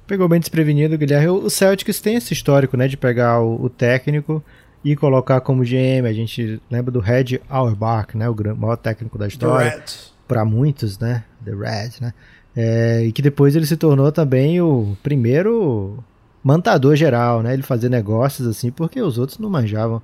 Pegou 0.07 0.29
bem 0.29 0.41
desprevenido, 0.41 0.99
Guilherme. 0.99 1.29
O 1.29 1.51
Celtics 1.51 2.01
tem 2.01 2.17
esse 2.17 2.33
histórico, 2.33 2.77
né, 2.77 2.89
de 2.89 2.97
pegar 2.97 3.41
o, 3.41 3.65
o 3.65 3.71
técnico 3.71 4.43
e 4.83 4.95
colocar 4.95 5.41
como 5.41 5.63
GM. 5.63 6.07
A 6.07 6.13
gente 6.13 6.61
lembra 6.71 6.91
do 6.91 7.01
Red 7.01 7.41
Auerbach, 7.49 8.17
né, 8.17 8.29
o 8.29 8.57
maior 8.57 8.77
técnico 8.77 9.19
da 9.19 9.27
história. 9.27 9.83
Para 10.27 10.45
muitos, 10.45 10.99
né, 10.99 11.25
The 11.45 11.53
Red, 11.53 11.91
né. 12.01 12.15
É, 12.57 13.03
e 13.05 13.13
que 13.13 13.21
depois 13.21 13.57
ele 13.57 13.67
se 13.67 13.77
tornou 13.77 14.13
também 14.13 14.61
o 14.61 14.97
primeiro 15.03 15.99
mantador 16.45 16.95
geral, 16.95 17.43
né? 17.43 17.55
Ele 17.55 17.63
fazia 17.63 17.89
negócios 17.89 18.47
assim, 18.47 18.71
porque 18.71 19.01
os 19.01 19.17
outros 19.17 19.39
não 19.39 19.49
manjavam. 19.49 20.03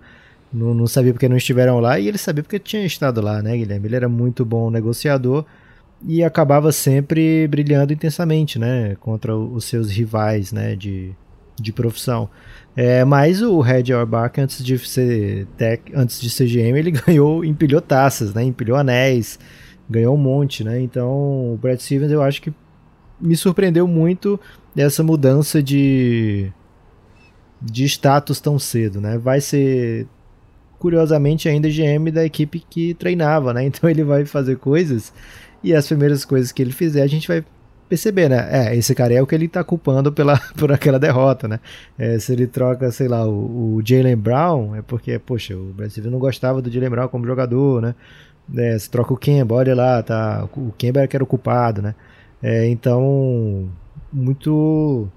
Não, 0.53 0.75
não 0.75 0.87
sabia 0.87 1.13
porque 1.13 1.29
não 1.29 1.37
estiveram 1.37 1.79
lá 1.79 2.01
e 2.01 2.09
ele 2.09 2.19
sabia 2.19 2.43
porque 2.43 2.59
tinha 2.59 2.85
estado 2.85 3.21
lá, 3.21 3.41
né, 3.41 3.57
Guilherme? 3.57 3.87
Ele 3.87 3.97
era 3.97 4.09
muito 4.09 4.45
bom 4.45 4.69
negociador 4.71 5.45
e 6.05 6.25
acabava 6.25 6.73
sempre 6.73 7.47
brilhando 7.47 7.93
intensamente, 7.93 8.59
né, 8.59 8.97
contra 9.01 9.37
os 9.37 9.65
seus 9.65 9.91
rivais, 9.91 10.51
né, 10.53 10.75
de, 10.75 11.13
de 11.61 11.73
profissão. 11.73 12.29
É, 12.75 13.05
mas 13.05 13.43
o 13.43 13.61
Red 13.61 13.93
Auerbach, 13.93 14.41
antes 14.41 14.65
de 14.65 14.79
ser 14.79 15.47
tech, 15.57 15.83
antes 15.95 16.21
de 16.21 16.31
ser 16.31 16.47
GM, 16.47 16.77
ele 16.79 16.91
ganhou, 17.07 17.45
empilhou 17.45 17.81
taças, 17.81 18.35
né, 18.35 18.43
empilhou 18.43 18.77
anéis, 18.77 19.39
ganhou 19.89 20.15
um 20.15 20.19
monte, 20.19 20.65
né, 20.65 20.81
então 20.81 21.53
o 21.53 21.59
Brad 21.61 21.79
Stevens 21.79 22.11
eu 22.11 22.23
acho 22.23 22.41
que 22.43 22.53
me 23.21 23.37
surpreendeu 23.37 23.87
muito 23.87 24.39
essa 24.77 25.03
mudança 25.03 25.63
de 25.63 26.51
de 27.63 27.85
status 27.85 28.41
tão 28.41 28.59
cedo, 28.59 29.01
né, 29.01 29.19
vai 29.19 29.41
ser 29.41 30.07
curiosamente 30.79 31.47
ainda 31.47 31.69
GM 31.69 32.11
da 32.11 32.25
equipe 32.25 32.65
que 32.71 32.95
treinava, 32.95 33.53
né, 33.53 33.65
então 33.67 33.89
ele 33.89 34.03
vai 34.03 34.25
fazer 34.25 34.57
coisas 34.57 35.13
e 35.63 35.75
as 35.75 35.87
primeiras 35.87 36.25
coisas 36.25 36.53
que 36.53 36.63
ele 36.63 36.73
fizer, 36.73 37.03
a 37.03 37.07
gente 37.07 37.29
vai 37.29 37.45
perceber, 37.91 38.31
né? 38.31 38.49
É, 38.51 38.77
esse 38.77 38.95
cara 38.95 39.13
é 39.13 39.21
o 39.21 39.27
que 39.27 39.35
ele 39.35 39.49
tá 39.49 39.65
culpando 39.65 40.13
pela, 40.13 40.39
por 40.57 40.73
aquela 40.73 40.99
derrota, 40.99 41.49
né? 41.49 41.59
É, 41.99 42.19
se 42.21 42.33
ele 42.33 42.47
troca, 42.47 42.91
sei 42.93 43.09
lá, 43.09 43.27
o, 43.27 43.75
o 43.75 43.83
Jalen 43.85 44.17
Brown, 44.17 44.77
é 44.77 44.81
porque, 44.83 45.19
poxa, 45.19 45.57
o 45.57 45.73
Brasil 45.75 46.09
não 46.09 46.21
gostava 46.21 46.63
do 46.63 46.71
Jalen 46.71 46.89
Brown 46.89 47.09
como 47.09 47.27
jogador, 47.27 47.83
né? 47.83 47.95
É, 48.57 48.79
se 48.79 48.89
troca 48.89 49.13
o 49.13 49.17
Kemba, 49.17 49.57
olha 49.57 49.75
lá, 49.75 50.03
tá, 50.03 50.49
o 50.57 50.73
Kemba 50.79 51.07
que 51.07 51.17
era 51.17 51.25
o 51.25 51.27
culpado, 51.27 51.83
né? 51.83 51.95
É, 52.43 52.67
então, 52.69 53.69
muito 54.13 55.09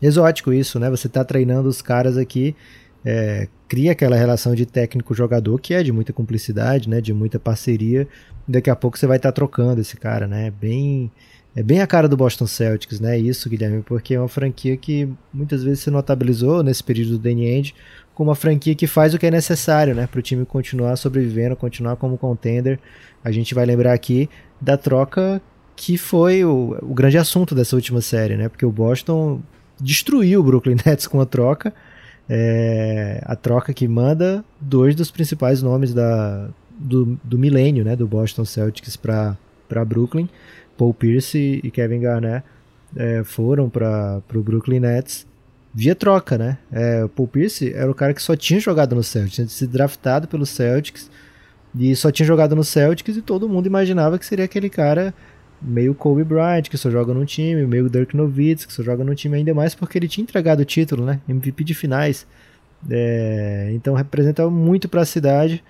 exótico 0.00 0.52
isso, 0.52 0.78
né? 0.78 0.88
Você 0.90 1.08
tá 1.08 1.24
treinando 1.24 1.68
os 1.68 1.82
caras 1.82 2.16
aqui, 2.16 2.56
é, 3.04 3.48
cria 3.68 3.92
aquela 3.92 4.16
relação 4.16 4.54
de 4.54 4.66
técnico-jogador 4.66 5.58
que 5.60 5.74
é 5.74 5.82
de 5.82 5.92
muita 5.92 6.12
cumplicidade, 6.12 6.88
né? 6.88 7.00
De 7.00 7.12
muita 7.12 7.38
parceria, 7.38 8.08
daqui 8.48 8.70
a 8.70 8.76
pouco 8.76 8.98
você 8.98 9.06
vai 9.06 9.16
estar 9.16 9.30
tá 9.30 9.34
trocando 9.34 9.80
esse 9.80 9.96
cara, 9.96 10.26
né? 10.26 10.50
Bem, 10.60 11.10
é 11.54 11.62
bem 11.62 11.80
a 11.80 11.86
cara 11.86 12.08
do 12.08 12.16
Boston 12.16 12.46
Celtics, 12.46 13.00
né? 13.00 13.18
Isso, 13.18 13.48
Guilherme, 13.48 13.82
porque 13.82 14.14
é 14.14 14.18
uma 14.18 14.28
franquia 14.28 14.76
que 14.76 15.08
muitas 15.32 15.62
vezes 15.62 15.80
se 15.80 15.90
notabilizou 15.90 16.62
nesse 16.62 16.82
período 16.82 17.12
do 17.12 17.18
Danny 17.18 17.46
Ainge 17.46 17.74
como 18.14 18.30
uma 18.30 18.36
franquia 18.36 18.74
que 18.74 18.86
faz 18.86 19.14
o 19.14 19.18
que 19.18 19.26
é 19.26 19.30
necessário, 19.30 19.94
né? 19.94 20.06
Para 20.06 20.18
o 20.18 20.22
time 20.22 20.44
continuar 20.44 20.96
sobrevivendo, 20.96 21.56
continuar 21.56 21.96
como 21.96 22.18
contender. 22.18 22.78
A 23.24 23.30
gente 23.30 23.54
vai 23.54 23.64
lembrar 23.64 23.92
aqui 23.92 24.28
da 24.60 24.76
troca 24.76 25.40
que 25.80 25.96
foi 25.96 26.44
o, 26.44 26.76
o 26.82 26.92
grande 26.92 27.16
assunto 27.16 27.54
dessa 27.54 27.74
última 27.74 28.02
série, 28.02 28.36
né? 28.36 28.50
Porque 28.50 28.66
o 28.66 28.70
Boston 28.70 29.40
destruiu 29.80 30.40
o 30.40 30.42
Brooklyn 30.42 30.76
Nets 30.84 31.06
com 31.06 31.18
a 31.22 31.24
troca. 31.24 31.72
É, 32.28 33.22
a 33.24 33.34
troca 33.34 33.72
que 33.72 33.88
manda 33.88 34.44
dois 34.60 34.94
dos 34.94 35.10
principais 35.10 35.62
nomes 35.62 35.94
da, 35.94 36.50
do, 36.78 37.18
do 37.24 37.38
milênio, 37.38 37.82
né, 37.82 37.96
do 37.96 38.06
Boston 38.06 38.44
Celtics 38.44 38.94
para 38.94 39.38
Brooklyn. 39.86 40.28
Paul 40.76 40.92
Pierce 40.92 41.62
e 41.64 41.70
Kevin 41.70 42.00
Garnett 42.00 42.44
é, 42.94 43.24
foram 43.24 43.70
para 43.70 44.20
o 44.34 44.42
Brooklyn 44.42 44.80
Nets 44.80 45.26
via 45.72 45.94
troca, 45.94 46.36
né? 46.36 46.58
É, 46.70 47.08
Paul 47.08 47.26
Pierce 47.26 47.72
era 47.72 47.90
o 47.90 47.94
cara 47.94 48.12
que 48.12 48.20
só 48.20 48.36
tinha 48.36 48.60
jogado 48.60 48.94
no 48.94 49.02
Celtics, 49.02 49.34
tinha 49.34 49.48
sido 49.48 49.72
draftado 49.72 50.28
pelo 50.28 50.44
Celtics 50.44 51.10
e 51.74 51.96
só 51.96 52.10
tinha 52.10 52.26
jogado 52.26 52.54
no 52.54 52.64
Celtics 52.64 53.16
e 53.16 53.22
todo 53.22 53.48
mundo 53.48 53.66
imaginava 53.66 54.18
que 54.18 54.26
seria 54.26 54.44
aquele 54.44 54.68
cara 54.68 55.14
meio 55.60 55.94
Kobe 55.94 56.24
Bryant, 56.24 56.62
que 56.62 56.78
só 56.78 56.90
joga 56.90 57.12
num 57.12 57.24
time, 57.24 57.66
meio 57.66 57.88
Dirk 57.88 58.16
Nowitzki, 58.16 58.68
que 58.68 58.72
só 58.72 58.82
joga 58.82 59.04
num 59.04 59.14
time 59.14 59.36
ainda 59.36 59.52
mais 59.54 59.74
porque 59.74 59.98
ele 59.98 60.08
tinha 60.08 60.22
entregado 60.22 60.60
o 60.60 60.64
título, 60.64 61.04
né? 61.04 61.20
MVP 61.28 61.64
de 61.64 61.74
finais. 61.74 62.26
É, 62.90 63.70
então 63.74 63.94
representava 63.94 64.50
muito 64.50 64.88
para 64.88 65.02
a 65.02 65.04
cidade 65.04 65.62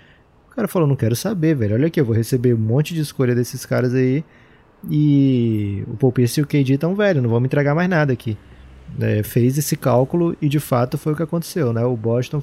o 0.51 0.55
cara 0.55 0.67
falou, 0.67 0.89
não 0.89 0.97
quero 0.97 1.15
saber, 1.15 1.55
velho. 1.55 1.75
Olha 1.75 1.87
aqui, 1.87 2.01
eu 2.01 2.05
vou 2.05 2.15
receber 2.15 2.53
um 2.55 2.59
monte 2.59 2.93
de 2.93 3.01
escolha 3.01 3.35
desses 3.35 3.65
caras 3.65 3.95
aí. 3.95 4.25
E 4.91 5.85
o 5.87 5.97
Paul 5.97 6.13
e 6.19 6.41
o 6.41 6.47
KD 6.47 6.77
tão 6.77 6.95
velho, 6.95 7.23
não 7.23 7.31
vão 7.31 7.39
me 7.39 7.47
entregar 7.47 7.75
mais 7.75 7.89
nada 7.89 8.13
aqui. 8.13 8.37
É, 8.99 9.23
fez 9.23 9.57
esse 9.57 9.77
cálculo 9.77 10.37
e 10.43 10.49
de 10.49 10.59
fato 10.59 10.99
foi 10.99 11.13
o 11.13 11.17
que 11.17 11.23
aconteceu, 11.23 11.73
né? 11.73 11.85
O 11.85 11.97
Boston 11.97 12.43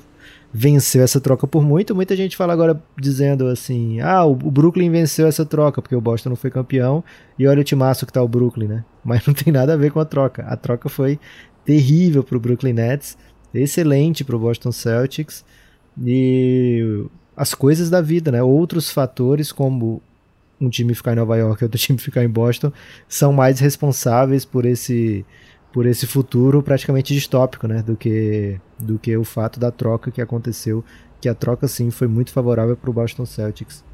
venceu 0.58 1.04
essa 1.04 1.22
troca 1.22 1.46
por 1.46 1.64
muito. 1.64 1.94
Muita 1.94 2.16
gente 2.16 2.36
fala 2.36 2.52
agora 2.52 2.82
dizendo 3.00 3.46
assim: 3.46 4.00
ah, 4.02 4.26
o 4.26 4.36
Brooklyn 4.36 4.90
venceu 4.90 5.28
essa 5.28 5.46
troca 5.46 5.84
porque 5.84 5.96
o 5.96 6.02
Boston 6.02 6.30
não 6.30 6.36
foi 6.36 6.50
campeão 6.50 7.04
e 7.38 7.46
olha 7.46 7.62
o 7.62 7.64
timaço 7.64 8.08
que 8.08 8.12
tá 8.12 8.24
o 8.24 8.28
Brooklyn, 8.28 8.68
né? 8.68 8.86
Mas 9.06 9.26
não 9.28 9.36
tem 9.36 9.54
nada 9.54 9.74
a 9.74 9.78
ver 9.78 9.92
com 9.92 10.00
a 10.00 10.06
troca. 10.06 10.44
A 10.48 10.58
troca 10.58 10.90
foi 10.90 11.20
terrível 11.64 12.24
pro 12.24 12.40
Brooklyn 12.40 12.74
Nets, 12.74 13.16
excelente 13.54 14.24
pro 14.24 14.40
Boston 14.40 14.72
Celtics 14.72 15.46
e 16.04 17.06
as 17.36 17.54
coisas 17.54 17.92
da 17.92 18.02
vida, 18.02 18.32
né? 18.32 18.42
Outros 18.42 18.90
fatores, 18.90 19.52
como 19.52 20.02
um 20.60 20.70
time 20.70 20.96
ficar 20.96 21.14
em 21.14 21.18
Nova 21.18 21.38
York 21.38 21.62
e 21.62 21.66
outro 21.66 21.78
time 21.80 22.00
ficar 22.00 22.24
em 22.24 22.30
Boston, 22.30 22.72
são 23.08 23.32
mais 23.32 23.60
responsáveis 23.60 24.44
por 24.44 24.66
esse 24.66 25.24
por 25.78 25.86
esse 25.86 26.08
futuro 26.08 26.64
praticamente 26.64 27.14
distópico, 27.14 27.68
né, 27.68 27.84
do 27.84 27.96
que 27.96 28.60
do 28.80 28.98
que 28.98 29.16
o 29.16 29.24
fato 29.24 29.60
da 29.60 29.70
troca 29.70 30.10
que 30.10 30.20
aconteceu, 30.20 30.84
que 31.22 31.30
a 31.30 31.36
troca 31.36 31.68
sim 31.68 31.92
foi 31.92 32.08
muito 32.08 32.32
favorável 32.32 32.76
para 32.76 32.90
o 32.90 32.94
Boston 32.94 33.28
Celtics. 33.28 33.86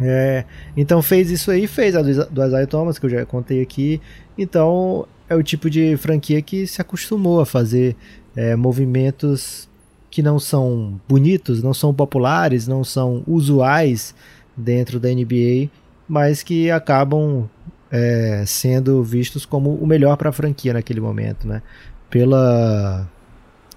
É, 0.00 0.44
então 0.76 1.00
fez 1.00 1.30
isso 1.30 1.52
aí, 1.52 1.68
fez 1.68 1.94
a 1.94 2.02
do, 2.02 2.10
Isaiah 2.10 2.66
Thomas 2.66 2.98
que 2.98 3.06
eu 3.06 3.10
já 3.10 3.24
contei 3.24 3.62
aqui. 3.62 4.00
Então 4.36 5.06
é 5.28 5.36
o 5.36 5.42
tipo 5.44 5.70
de 5.70 5.96
franquia 5.96 6.42
que 6.42 6.66
se 6.66 6.80
acostumou 6.80 7.40
a 7.40 7.46
fazer 7.46 7.94
é, 8.34 8.56
movimentos 8.56 9.68
que 10.10 10.20
não 10.20 10.40
são 10.40 11.00
bonitos, 11.08 11.62
não 11.62 11.72
são 11.72 11.94
populares, 11.94 12.66
não 12.66 12.82
são 12.82 13.22
usuais 13.24 14.16
dentro 14.56 14.98
da 14.98 15.10
NBA, 15.10 15.70
mas 16.08 16.42
que 16.42 16.72
acabam 16.72 17.48
é, 17.94 18.42
sendo 18.44 19.04
vistos 19.04 19.46
como 19.46 19.72
o 19.76 19.86
melhor 19.86 20.16
para 20.16 20.30
a 20.30 20.32
franquia 20.32 20.72
naquele 20.72 21.00
momento, 21.00 21.46
né? 21.46 21.62
Pela 22.10 23.08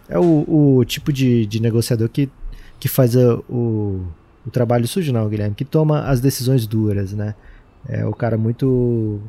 é 0.09 0.17
o, 0.17 0.77
o 0.79 0.85
tipo 0.85 1.13
de, 1.13 1.45
de 1.45 1.61
negociador 1.61 2.09
que, 2.09 2.27
que 2.79 2.87
faz 2.87 3.15
a, 3.15 3.35
o, 3.47 4.07
o 4.43 4.49
trabalho 4.49 4.87
sujo, 4.87 5.13
não, 5.13 5.29
Guilherme, 5.29 5.53
que 5.53 5.63
toma 5.63 6.01
as 6.01 6.19
decisões 6.19 6.65
duras, 6.65 7.13
né? 7.13 7.35
É 7.87 8.07
o 8.07 8.11
cara 8.11 8.37
muito 8.39 9.21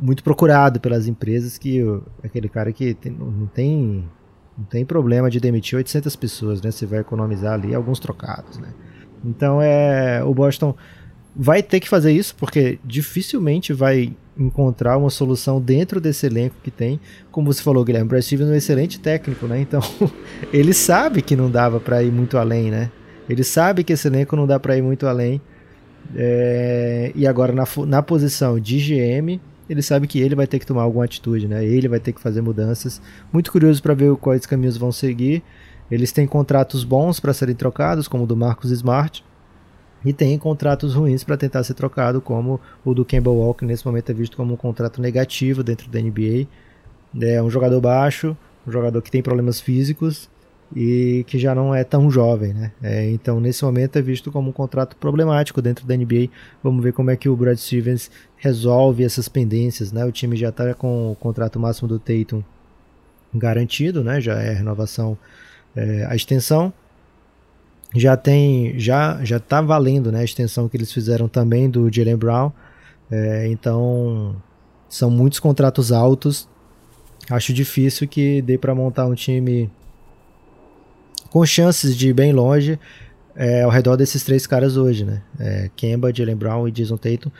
muito 0.00 0.24
procurado 0.24 0.80
pelas 0.80 1.06
empresas 1.06 1.58
que 1.58 1.82
aquele 2.22 2.48
cara 2.48 2.72
que 2.72 2.94
tem, 2.94 3.12
não 3.12 3.46
tem 3.46 4.08
não 4.56 4.64
tem 4.64 4.82
problema 4.82 5.28
de 5.28 5.38
demitir 5.38 5.76
800 5.76 6.16
pessoas, 6.16 6.62
né? 6.62 6.70
Você 6.70 6.86
vai 6.86 7.00
economizar 7.00 7.52
ali 7.52 7.74
alguns 7.74 8.00
trocados, 8.00 8.56
né? 8.56 8.72
Então 9.22 9.60
é 9.60 10.24
o 10.24 10.32
Boston 10.32 10.74
vai 11.36 11.62
ter 11.62 11.80
que 11.80 11.88
fazer 11.88 12.12
isso 12.12 12.34
porque 12.34 12.78
dificilmente 12.82 13.72
vai 13.72 14.12
encontrar 14.38 14.96
uma 14.96 15.10
solução 15.10 15.60
dentro 15.60 16.00
desse 16.00 16.26
elenco 16.26 16.56
que 16.62 16.70
tem. 16.70 16.98
Como 17.30 17.52
você 17.52 17.62
falou, 17.62 17.84
Guilherme, 17.84 18.06
o 18.06 18.08
Brad 18.08 18.22
Stevens 18.22 18.48
é 18.48 18.52
um 18.52 18.56
excelente 18.56 19.00
técnico, 19.00 19.46
né? 19.46 19.60
Então 19.60 19.80
ele 20.52 20.72
sabe 20.72 21.22
que 21.22 21.36
não 21.36 21.50
dava 21.50 21.78
para 21.78 22.02
ir 22.02 22.10
muito 22.10 22.38
além, 22.38 22.70
né? 22.70 22.90
Ele 23.28 23.44
sabe 23.44 23.84
que 23.84 23.92
esse 23.92 24.08
elenco 24.08 24.36
não 24.36 24.46
dá 24.46 24.58
para 24.58 24.76
ir 24.76 24.82
muito 24.82 25.06
além. 25.06 25.40
É... 26.14 27.10
e 27.16 27.26
agora 27.26 27.52
na, 27.52 27.64
na 27.84 28.00
posição 28.00 28.60
de 28.60 28.78
GM 28.78 29.40
ele 29.68 29.82
sabe 29.82 30.06
que 30.06 30.20
ele 30.20 30.36
vai 30.36 30.46
ter 30.46 30.60
que 30.60 30.66
tomar 30.66 30.82
alguma 30.82 31.04
atitude, 31.04 31.48
né? 31.48 31.64
Ele 31.64 31.88
vai 31.88 31.98
ter 31.98 32.12
que 32.12 32.20
fazer 32.20 32.40
mudanças. 32.40 33.02
Muito 33.32 33.50
curioso 33.50 33.82
para 33.82 33.94
ver 33.94 34.14
quais 34.16 34.46
caminhos 34.46 34.76
vão 34.76 34.92
seguir. 34.92 35.42
Eles 35.90 36.12
têm 36.12 36.26
contratos 36.26 36.84
bons 36.84 37.18
para 37.18 37.32
serem 37.32 37.54
trocados, 37.54 38.06
como 38.06 38.24
o 38.24 38.26
do 38.26 38.36
Marcos 38.36 38.70
Smart, 38.70 39.24
e 40.06 40.12
tem 40.12 40.38
contratos 40.38 40.94
ruins 40.94 41.24
para 41.24 41.36
tentar 41.36 41.64
ser 41.64 41.74
trocado, 41.74 42.20
como 42.20 42.60
o 42.84 42.94
do 42.94 43.04
Campbell 43.04 43.34
Walker, 43.34 43.66
nesse 43.66 43.84
momento 43.84 44.08
é 44.08 44.14
visto 44.14 44.36
como 44.36 44.54
um 44.54 44.56
contrato 44.56 45.02
negativo 45.02 45.64
dentro 45.64 45.90
da 45.90 46.00
NBA. 46.00 46.46
É 47.20 47.42
um 47.42 47.50
jogador 47.50 47.80
baixo, 47.80 48.36
um 48.64 48.70
jogador 48.70 49.02
que 49.02 49.10
tem 49.10 49.20
problemas 49.20 49.60
físicos 49.60 50.30
e 50.74 51.24
que 51.26 51.40
já 51.40 51.56
não 51.56 51.74
é 51.74 51.82
tão 51.82 52.08
jovem, 52.08 52.54
né? 52.54 52.70
É, 52.80 53.10
então, 53.10 53.40
nesse 53.40 53.64
momento 53.64 53.96
é 53.96 54.02
visto 54.02 54.30
como 54.30 54.50
um 54.50 54.52
contrato 54.52 54.94
problemático 54.96 55.60
dentro 55.60 55.84
da 55.84 55.96
NBA. 55.96 56.28
Vamos 56.62 56.84
ver 56.84 56.92
como 56.92 57.10
é 57.10 57.16
que 57.16 57.28
o 57.28 57.36
Brad 57.36 57.58
Stevens 57.58 58.08
resolve 58.36 59.02
essas 59.02 59.28
pendências, 59.28 59.90
né? 59.90 60.04
O 60.04 60.12
time 60.12 60.36
já 60.36 60.50
está 60.50 60.72
com 60.72 61.10
o 61.10 61.16
contrato 61.16 61.58
máximo 61.58 61.88
do 61.88 61.98
Tatum 61.98 62.44
garantido, 63.34 64.04
né? 64.04 64.20
Já 64.20 64.34
é 64.34 64.52
renovação 64.52 65.18
É, 65.74 66.06
a 66.08 66.16
extensão 66.16 66.72
já 67.96 68.16
tem, 68.16 68.78
já 68.78 69.22
já 69.24 69.36
está 69.36 69.60
valendo, 69.60 70.12
né? 70.12 70.20
A 70.20 70.24
extensão 70.24 70.68
que 70.68 70.76
eles 70.76 70.92
fizeram 70.92 71.28
também 71.28 71.68
do 71.68 71.92
Jalen 71.92 72.16
Brown. 72.16 72.52
É, 73.10 73.46
então 73.48 74.36
são 74.88 75.10
muitos 75.10 75.38
contratos 75.38 75.92
altos. 75.92 76.48
Acho 77.30 77.52
difícil 77.52 78.06
que 78.06 78.40
dê 78.42 78.56
para 78.56 78.74
montar 78.74 79.06
um 79.06 79.14
time 79.14 79.70
com 81.30 81.44
chances 81.44 81.96
de 81.96 82.08
ir 82.08 82.12
bem 82.12 82.32
longe 82.32 82.78
é, 83.34 83.62
ao 83.62 83.70
redor 83.70 83.96
desses 83.96 84.24
três 84.24 84.46
caras 84.46 84.76
hoje, 84.76 85.04
né? 85.04 85.22
É, 85.38 85.70
Kemba, 85.76 86.12
Jalen 86.14 86.36
Brown 86.36 86.66
e 86.66 86.70
Jason 86.70 86.96
Tatum, 86.96 87.30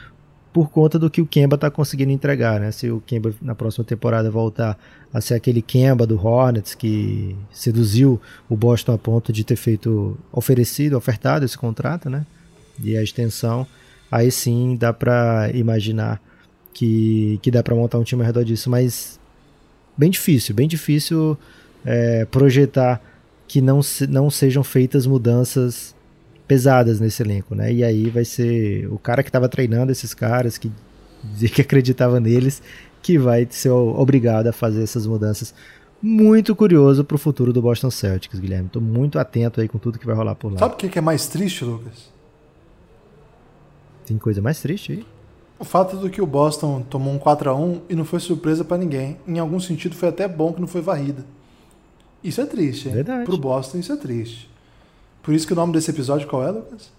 por 0.57 0.71
conta 0.71 0.99
do 0.99 1.11
que 1.11 1.21
o 1.21 1.27
Kemba 1.27 1.57
está 1.57 1.71
conseguindo 1.71 2.13
entregar, 2.13 2.59
né? 2.59 2.73
Se 2.73 2.91
o 2.91 2.99
Kemba 3.03 3.35
na 3.43 3.55
próxima 3.55 3.85
temporada 3.85 4.31
voltar 4.31 4.79
a 5.13 5.21
ser 5.21 5.35
aquele 5.35 5.61
Kemba 5.61 6.07
do 6.07 6.17
Hornets 6.17 6.75
que 6.75 7.37
seduziu 7.53 8.19
o 8.49 8.57
Boston 8.57 8.95
a 8.95 8.97
ponto 8.97 9.35
de 9.35 9.45
ter 9.45 9.57
feito 9.57 10.17
oferecido, 10.33 10.97
ofertado 10.97 11.45
esse 11.45 11.59
contrato, 11.59 12.09
né? 12.09 12.25
E 12.83 12.97
a 12.97 13.03
extensão, 13.03 13.67
aí 14.11 14.31
sim 14.31 14.79
dá 14.81 14.95
para 14.95 15.51
imaginar 15.53 16.23
que, 16.73 17.39
que 17.43 17.51
dá 17.51 17.63
para 17.63 17.75
montar 17.75 17.99
um 17.99 18.03
time 18.03 18.23
ao 18.23 18.27
redor 18.27 18.43
disso, 18.43 18.71
mas 18.71 19.21
bem 19.95 20.09
difícil, 20.09 20.55
bem 20.55 20.67
difícil 20.67 21.37
é, 21.85 22.25
projetar 22.25 23.03
que 23.47 23.61
não, 23.61 23.83
se, 23.83 24.07
não 24.07 24.31
sejam 24.31 24.65
feitas 24.65 25.07
mudanças 25.07 25.95
pesadas 26.47 27.01
nesse 27.01 27.23
elenco, 27.23 27.55
né? 27.55 27.73
E 27.73 27.83
aí 27.83 28.09
vai 28.09 28.25
ser 28.25 28.87
o 28.91 28.99
cara 28.99 29.23
que 29.23 29.29
estava 29.29 29.49
treinando 29.49 29.93
esses 29.93 30.15
caras, 30.15 30.57
que 30.59 30.71
dizia 31.25 31.49
que 31.51 31.61
acreditava 31.61 32.21
neles, 32.21 32.63
que 33.03 33.19
vai 33.19 33.47
ser 33.51 33.71
obrigado 33.71 34.47
a 34.49 34.53
fazer 34.53 34.83
essas 34.83 35.07
mudanças. 35.07 35.55
Muito 36.01 36.55
curioso 36.55 37.05
para 37.05 37.15
o 37.15 37.19
futuro 37.19 37.53
do 37.53 37.63
Boston 37.63 37.91
Celtics, 37.91 38.39
Guilherme. 38.39 38.67
Estou 38.67 38.83
muito 38.83 39.19
atento 39.19 39.61
aí 39.61 39.69
com 39.69 39.79
tudo 39.79 39.99
que 39.99 40.07
vai 40.07 40.15
rolar 40.15 40.35
por 40.35 40.53
lá. 40.53 40.59
Sabe 40.59 40.75
o 40.75 40.77
que 40.77 40.99
é 40.99 41.03
mais 41.03 41.27
triste, 41.27 41.65
Lucas? 41.65 42.13
Tem 44.05 44.19
coisa 44.19 44.41
mais 44.41 44.61
triste 44.61 44.93
aí? 44.93 45.07
O 45.59 45.65
fato 45.65 45.97
do 45.97 46.11
que 46.11 46.21
o 46.21 46.27
Boston 46.27 46.83
tomou 46.83 47.13
um 47.15 47.19
4 47.19 47.51
a 47.51 47.55
1 47.55 47.83
e 47.89 47.97
não 47.97 48.05
foi 48.05 48.21
surpresa 48.21 48.63
para 48.63 48.77
ninguém. 48.77 49.17
Em 49.27 49.39
algum 49.39 49.59
sentido 49.59 49.97
foi 49.97 50.11
até 50.11 50.29
bom 50.29 50.53
que 50.53 50.61
não 50.61 50.69
foi 50.69 50.83
varrida. 50.83 51.25
Isso 52.23 52.41
é 52.41 52.47
triste, 52.47 52.89
hein? 52.89 52.95
Verdade. 52.95 53.25
Pro 53.25 53.39
Boston 53.39 53.79
isso 53.79 53.93
é 53.93 53.97
triste. 53.97 54.51
Por 55.27 55.35
isso 55.35 55.45
que 55.45 55.53
o 55.53 55.57
nome 55.57 55.73
desse 55.73 55.91
episódio 55.91 56.29
qual 56.29 56.45
é, 56.45 56.53
Lucas? 56.53 56.93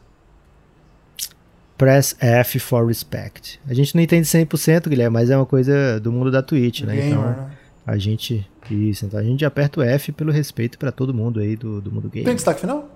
Press 1.78 2.14
F 2.20 2.60
for 2.60 2.86
Respect. 2.86 3.58
A 3.66 3.74
gente 3.74 3.96
não 3.96 4.04
entende 4.04 4.28
100%, 4.28 4.90
Guilherme, 4.90 5.14
mas 5.14 5.30
é 5.30 5.38
uma 5.38 5.46
coisa 5.46 5.98
do 6.02 6.12
mundo 6.12 6.30
da 6.30 6.44
Twitch, 6.44 6.82
né? 6.82 6.98
Gamer, 6.98 7.12
então, 7.12 7.22
né? 7.24 7.52
a 7.86 7.98
gente 7.98 8.46
isso, 8.70 9.06
então 9.06 9.18
a 9.18 9.24
gente 9.24 9.46
aperta 9.46 9.80
o 9.80 9.84
F 9.84 10.12
pelo 10.12 10.30
respeito 10.30 10.78
para 10.78 10.92
todo 10.92 11.14
mundo 11.14 11.40
aí 11.40 11.56
do, 11.56 11.80
do 11.80 11.90
mundo 11.90 12.10
game. 12.10 12.26
Tem 12.26 12.36
destaque 12.36 12.60
final? 12.60 12.90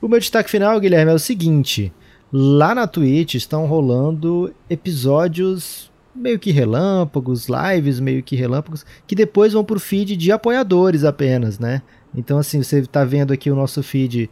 O 0.00 0.08
meu 0.08 0.18
destaque 0.18 0.50
final, 0.50 0.80
Guilherme, 0.80 1.12
é 1.12 1.14
o 1.14 1.18
seguinte: 1.18 1.92
lá 2.32 2.74
na 2.74 2.86
Twitch 2.86 3.34
estão 3.34 3.66
rolando 3.66 4.54
episódios 4.70 5.90
meio 6.14 6.38
que 6.38 6.50
relâmpagos, 6.50 7.46
lives 7.46 8.00
meio 8.00 8.22
que 8.22 8.34
relâmpagos, 8.36 8.86
que 9.06 9.14
depois 9.14 9.52
vão 9.52 9.62
pro 9.62 9.78
feed 9.78 10.16
de 10.16 10.32
apoiadores 10.32 11.04
apenas, 11.04 11.58
né? 11.58 11.82
Então, 12.14 12.38
assim, 12.38 12.62
você 12.62 12.80
está 12.80 13.04
vendo 13.04 13.32
aqui 13.32 13.50
o 13.50 13.54
nosso 13.54 13.82
feed 13.82 14.28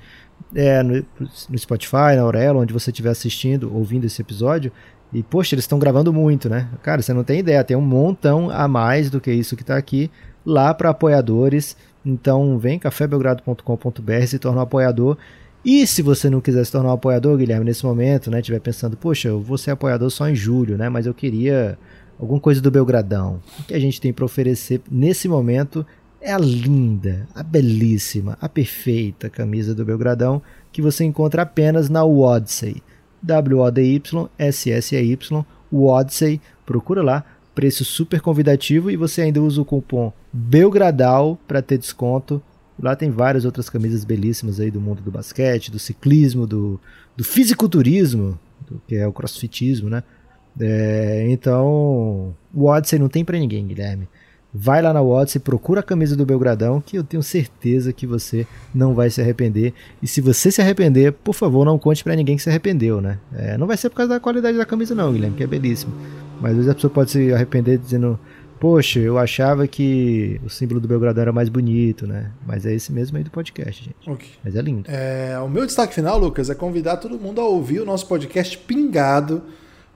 é, 0.55 0.83
no, 0.83 1.05
no, 1.49 1.59
Spotify, 1.59 2.17
na 2.17 2.23
Aurelo, 2.23 2.61
onde 2.61 2.73
você 2.73 2.91
estiver 2.91 3.11
assistindo, 3.11 3.75
ouvindo 3.75 4.05
esse 4.05 4.21
episódio. 4.21 4.73
E, 5.13 5.23
poxa, 5.23 5.55
eles 5.55 5.65
estão 5.65 5.79
gravando 5.79 6.13
muito, 6.13 6.49
né? 6.49 6.69
Cara, 6.83 7.01
você 7.01 7.13
não 7.13 7.25
tem 7.25 7.41
ideia, 7.41 7.65
tem 7.65 7.77
um 7.77 7.81
montão 7.81 8.51
a 8.51 8.69
mais 8.69 9.11
do 9.11 9.21
que 9.21 9.33
isso 9.33 9.57
que 9.57 9.63
está 9.63 9.77
aqui 9.77 10.11
lá 10.45 10.75
para 10.75 10.91
apoiadores. 10.91 11.77
Então, 12.05 12.59
vem 12.59 12.79
cafébelgrado.com.br, 12.79 14.27
se 14.27 14.39
torna 14.39 14.59
um 14.59 14.63
apoiador. 14.63 15.17
E 15.65 15.87
se 15.87 16.03
você 16.03 16.31
não 16.31 16.41
quiser 16.41 16.65
se 16.65 16.73
tornar 16.73 16.91
um 16.91 16.93
apoiador, 16.93 17.37
Guilherme, 17.37 17.65
nesse 17.65 17.85
momento, 17.85 18.31
né, 18.31 18.41
estiver 18.41 18.61
pensando, 18.61 18.97
poxa, 18.97 19.29
eu 19.29 19.41
vou 19.41 19.59
ser 19.59 19.73
apoiador 19.73 20.09
só 20.11 20.29
em 20.29 20.35
julho, 20.35 20.79
né, 20.79 20.89
mas 20.89 21.05
eu 21.05 21.13
queria 21.13 21.77
alguma 22.19 22.41
coisa 22.41 22.61
do 22.61 22.71
Belgradão. 22.71 23.41
O 23.59 23.65
que 23.65 23.75
a 23.75 23.79
gente 23.79 24.01
tem 24.01 24.13
para 24.13 24.25
oferecer 24.25 24.81
nesse 24.91 25.29
momento 25.29 25.85
é 26.21 26.33
a 26.33 26.39
linda, 26.39 27.27
a 27.35 27.43
belíssima, 27.43 28.37
a 28.41 28.49
perfeita 28.49 29.29
camisa 29.31 29.75
do 29.75 29.85
Belgradão 29.85 30.41
que 30.73 30.81
você 30.83 31.05
encontra 31.05 31.43
apenas 31.43 31.89
na 31.89 32.05
Wodsey. 32.05 32.83
W-O-D-Y-S-S-E-Y, 33.23 34.27
Wodsey, 35.73 36.41
procura 36.65 37.03
lá, 37.03 37.25
preço 37.55 37.85
super 37.85 38.21
convidativo 38.21 38.91
e 38.91 38.97
você 38.97 39.23
ainda 39.23 39.43
usa 39.43 39.61
o 39.61 39.65
cupom 39.65 40.13
BELGRADAL 40.33 41.39
para 41.47 41.63
ter 41.63 41.79
desconto. 41.79 42.41
Lá 42.81 42.95
tem 42.95 43.11
várias 43.11 43.45
outras 43.45 43.69
camisas 43.69 44.05
belíssimas 44.05 44.61
aí 44.61 44.71
do 44.71 44.81
mundo 44.81 45.03
do 45.03 45.11
basquete, 45.11 45.71
do 45.71 45.79
ciclismo, 45.81 46.47
do, 46.47 46.81
do 47.17 47.25
fisiculturismo, 47.25 48.39
que 48.87 48.95
é 48.95 49.07
o 49.07 49.13
crossfitismo, 49.13 49.91
né? 49.91 50.05
É, 50.61 51.27
então, 51.29 52.35
o 52.55 52.67
Odyssey 52.67 52.99
não 52.99 53.09
tem 53.09 53.25
para 53.25 53.39
ninguém, 53.39 53.67
Guilherme. 53.67 54.09
Vai 54.53 54.81
lá 54.81 54.93
na 54.93 55.03
Odyssey, 55.03 55.41
procura 55.41 55.81
a 55.81 55.83
camisa 55.83 56.17
do 56.17 56.25
Belgradão, 56.25 56.81
que 56.81 56.97
eu 56.97 57.05
tenho 57.05 57.23
certeza 57.23 57.93
que 57.93 58.07
você 58.07 58.47
não 58.75 58.95
vai 58.95 59.11
se 59.11 59.21
arrepender. 59.21 59.75
E 60.03 60.07
se 60.07 60.21
você 60.21 60.51
se 60.51 60.61
arrepender, 60.61 61.13
por 61.13 61.35
favor, 61.35 61.67
não 61.67 61.79
conte 61.79 62.03
para 62.03 62.17
ninguém 62.17 62.37
que 62.37 62.43
se 62.43 62.49
arrependeu, 62.49 63.01
né? 63.01 63.19
É, 63.35 63.59
não 63.59 63.67
vai 63.67 63.77
ser 63.77 63.91
por 63.91 63.97
causa 63.97 64.15
da 64.15 64.21
qualidade 64.21 64.57
da 64.57 64.65
camisa, 64.65 64.95
não, 64.95 65.13
Guilherme, 65.13 65.37
que 65.37 65.45
é 65.45 65.47
belíssimo. 65.47 65.93
Mas 66.41 66.53
às 66.53 66.57
vezes 66.57 66.71
a 66.71 66.75
pessoa 66.75 66.91
pode 66.91 67.11
se 67.11 67.33
arrepender 67.33 67.77
dizendo: 67.79 68.19
Poxa, 68.59 68.99
eu 68.99 69.19
achava 69.19 69.69
que 69.69 70.41
o 70.45 70.51
símbolo 70.51 70.81
do 70.81 70.89
Belgradão 70.89 71.23
era 71.23 71.33
mais 71.33 71.49
bonito, 71.49 72.07
né? 72.07 72.33
Mas 72.45 72.67
é 72.67 72.75
esse 72.75 72.93
mesmo 72.93 73.17
aí 73.17 73.25
do 73.25 73.31
podcast, 73.31 73.85
gente. 73.85 74.11
Ok. 74.11 74.29
Mas 74.43 74.57
é 74.57 74.63
lindo. 74.63 74.91
É, 74.91 75.39
o 75.39 75.49
meu 75.49 75.65
destaque 75.65 75.95
final, 75.95 76.19
Lucas, 76.19 76.51
é 76.51 76.55
convidar 76.55 76.97
todo 76.97 77.19
mundo 77.19 77.41
a 77.41 77.45
ouvir 77.45 77.81
o 77.81 77.85
nosso 77.85 78.07
podcast 78.07 78.59
Pingado, 78.59 79.43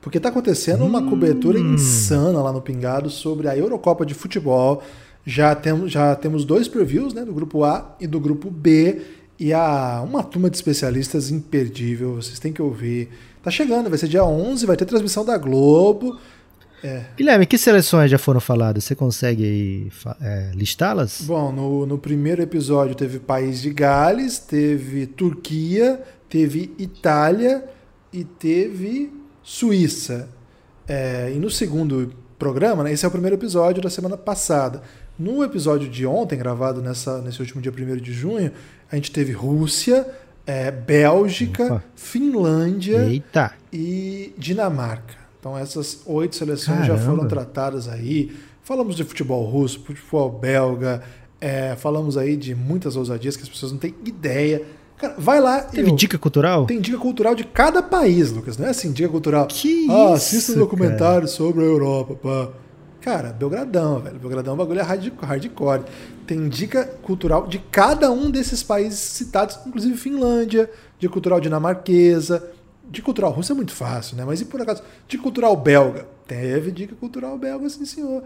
porque 0.02 0.18
está 0.18 0.28
acontecendo 0.30 0.84
uma 0.84 1.00
cobertura 1.08 1.58
insana 1.60 2.42
lá 2.42 2.52
no 2.52 2.60
Pingado 2.60 3.08
sobre 3.08 3.46
a 3.48 3.56
Eurocopa 3.56 4.04
de 4.04 4.12
Futebol. 4.12 4.82
Já 5.24 5.54
temos, 5.54 5.92
já 5.92 6.16
temos 6.16 6.44
dois 6.44 6.66
previews, 6.66 7.14
né, 7.14 7.24
do 7.24 7.32
grupo 7.32 7.62
A 7.62 7.96
e 8.00 8.08
do 8.08 8.18
grupo 8.18 8.50
B, 8.50 9.00
e 9.38 9.52
há 9.52 10.02
uma 10.04 10.24
turma 10.24 10.50
de 10.50 10.56
especialistas 10.56 11.30
imperdível, 11.30 12.16
vocês 12.16 12.40
têm 12.40 12.52
que 12.52 12.60
ouvir. 12.60 13.10
Tá 13.44 13.50
chegando, 13.50 13.88
vai 13.88 13.96
ser 13.96 14.08
dia 14.08 14.24
11, 14.24 14.66
vai 14.66 14.76
ter 14.76 14.84
transmissão 14.84 15.24
da 15.24 15.38
Globo. 15.38 16.18
É. 16.82 17.04
Guilherme, 17.16 17.46
que 17.46 17.56
seleções 17.56 18.10
já 18.10 18.18
foram 18.18 18.40
faladas? 18.40 18.82
Você 18.82 18.96
consegue 18.96 19.88
é, 20.20 20.50
listá-las? 20.52 21.22
Bom, 21.22 21.52
no, 21.52 21.86
no 21.86 21.96
primeiro 21.96 22.42
episódio 22.42 22.96
teve 22.96 23.20
País 23.20 23.62
de 23.62 23.72
Gales, 23.72 24.40
teve 24.40 25.06
Turquia, 25.06 26.02
teve 26.28 26.72
Itália 26.76 27.64
e 28.12 28.24
teve 28.24 29.21
Suíça. 29.42 30.28
É, 30.86 31.32
e 31.34 31.38
no 31.38 31.50
segundo 31.50 32.12
programa, 32.38 32.82
né, 32.82 32.92
esse 32.92 33.04
é 33.04 33.08
o 33.08 33.10
primeiro 33.10 33.36
episódio 33.36 33.82
da 33.82 33.90
semana 33.90 34.16
passada. 34.16 34.82
No 35.18 35.44
episódio 35.44 35.88
de 35.88 36.06
ontem, 36.06 36.36
gravado 36.38 36.82
nessa, 36.82 37.20
nesse 37.20 37.40
último 37.40 37.60
dia 37.60 37.72
1 37.72 37.96
de 37.96 38.12
junho, 38.12 38.50
a 38.90 38.96
gente 38.96 39.10
teve 39.10 39.32
Rússia, 39.32 40.06
é, 40.46 40.70
Bélgica, 40.70 41.64
Opa. 41.64 41.84
Finlândia 41.94 43.04
Eita! 43.04 43.52
e 43.72 44.34
Dinamarca. 44.36 45.14
Então 45.38 45.58
essas 45.58 46.02
oito 46.06 46.36
seleções 46.36 46.86
já 46.86 46.94
Caramba. 46.94 47.04
foram 47.04 47.28
tratadas 47.28 47.88
aí. 47.88 48.34
Falamos 48.62 48.94
de 48.94 49.04
futebol 49.04 49.44
russo, 49.44 49.80
futebol 49.80 50.30
belga, 50.30 51.02
é, 51.40 51.74
falamos 51.74 52.16
aí 52.16 52.36
de 52.36 52.54
muitas 52.54 52.94
ousadias 52.94 53.36
que 53.36 53.42
as 53.42 53.48
pessoas 53.48 53.72
não 53.72 53.78
têm 53.78 53.94
ideia. 54.04 54.62
Cara, 55.02 55.14
vai 55.18 55.40
lá 55.40 55.60
Teve 55.62 55.90
eu- 55.90 55.94
dica 55.96 56.16
cultural? 56.16 56.64
tem 56.64 56.80
dica 56.80 56.96
cultural 56.96 57.34
de 57.34 57.44
cada 57.44 57.82
país, 57.82 58.30
Lucas. 58.30 58.56
Não 58.56 58.66
é 58.66 58.70
assim, 58.70 58.92
dica 58.92 59.08
cultural. 59.08 59.46
Que 59.48 59.86
ah, 59.90 60.04
isso, 60.06 60.12
assista 60.14 60.52
um 60.52 60.58
documentário 60.60 61.26
sobre 61.28 61.62
a 61.62 61.66
Europa. 61.66 62.14
Pá. 62.14 62.48
Cara, 63.00 63.32
Belgradão, 63.32 63.98
velho. 63.98 64.18
Belgradão 64.18 64.52
é 64.52 64.54
um 64.54 64.58
bagulho 64.58 64.78
é 64.78 64.82
hard- 64.82 65.12
hardcore. 65.20 65.82
Tem 66.24 66.48
dica 66.48 66.84
cultural 67.02 67.48
de 67.48 67.58
cada 67.58 68.12
um 68.12 68.30
desses 68.30 68.62
países 68.62 69.00
citados, 69.00 69.58
inclusive 69.66 69.96
Finlândia, 69.96 70.70
dica 71.00 71.12
cultural 71.12 71.40
dinamarquesa. 71.40 72.48
Dica 72.88 73.04
cultural 73.04 73.32
russa 73.32 73.52
é 73.54 73.56
muito 73.56 73.72
fácil, 73.72 74.16
né? 74.16 74.24
Mas 74.24 74.40
e 74.40 74.44
por 74.44 74.60
acaso, 74.62 74.82
dica 75.08 75.22
cultural 75.22 75.56
belga? 75.56 76.06
Teve 76.28 76.70
dica 76.70 76.94
cultural 76.94 77.36
belga, 77.36 77.68
sim, 77.68 77.84
senhor. 77.84 78.22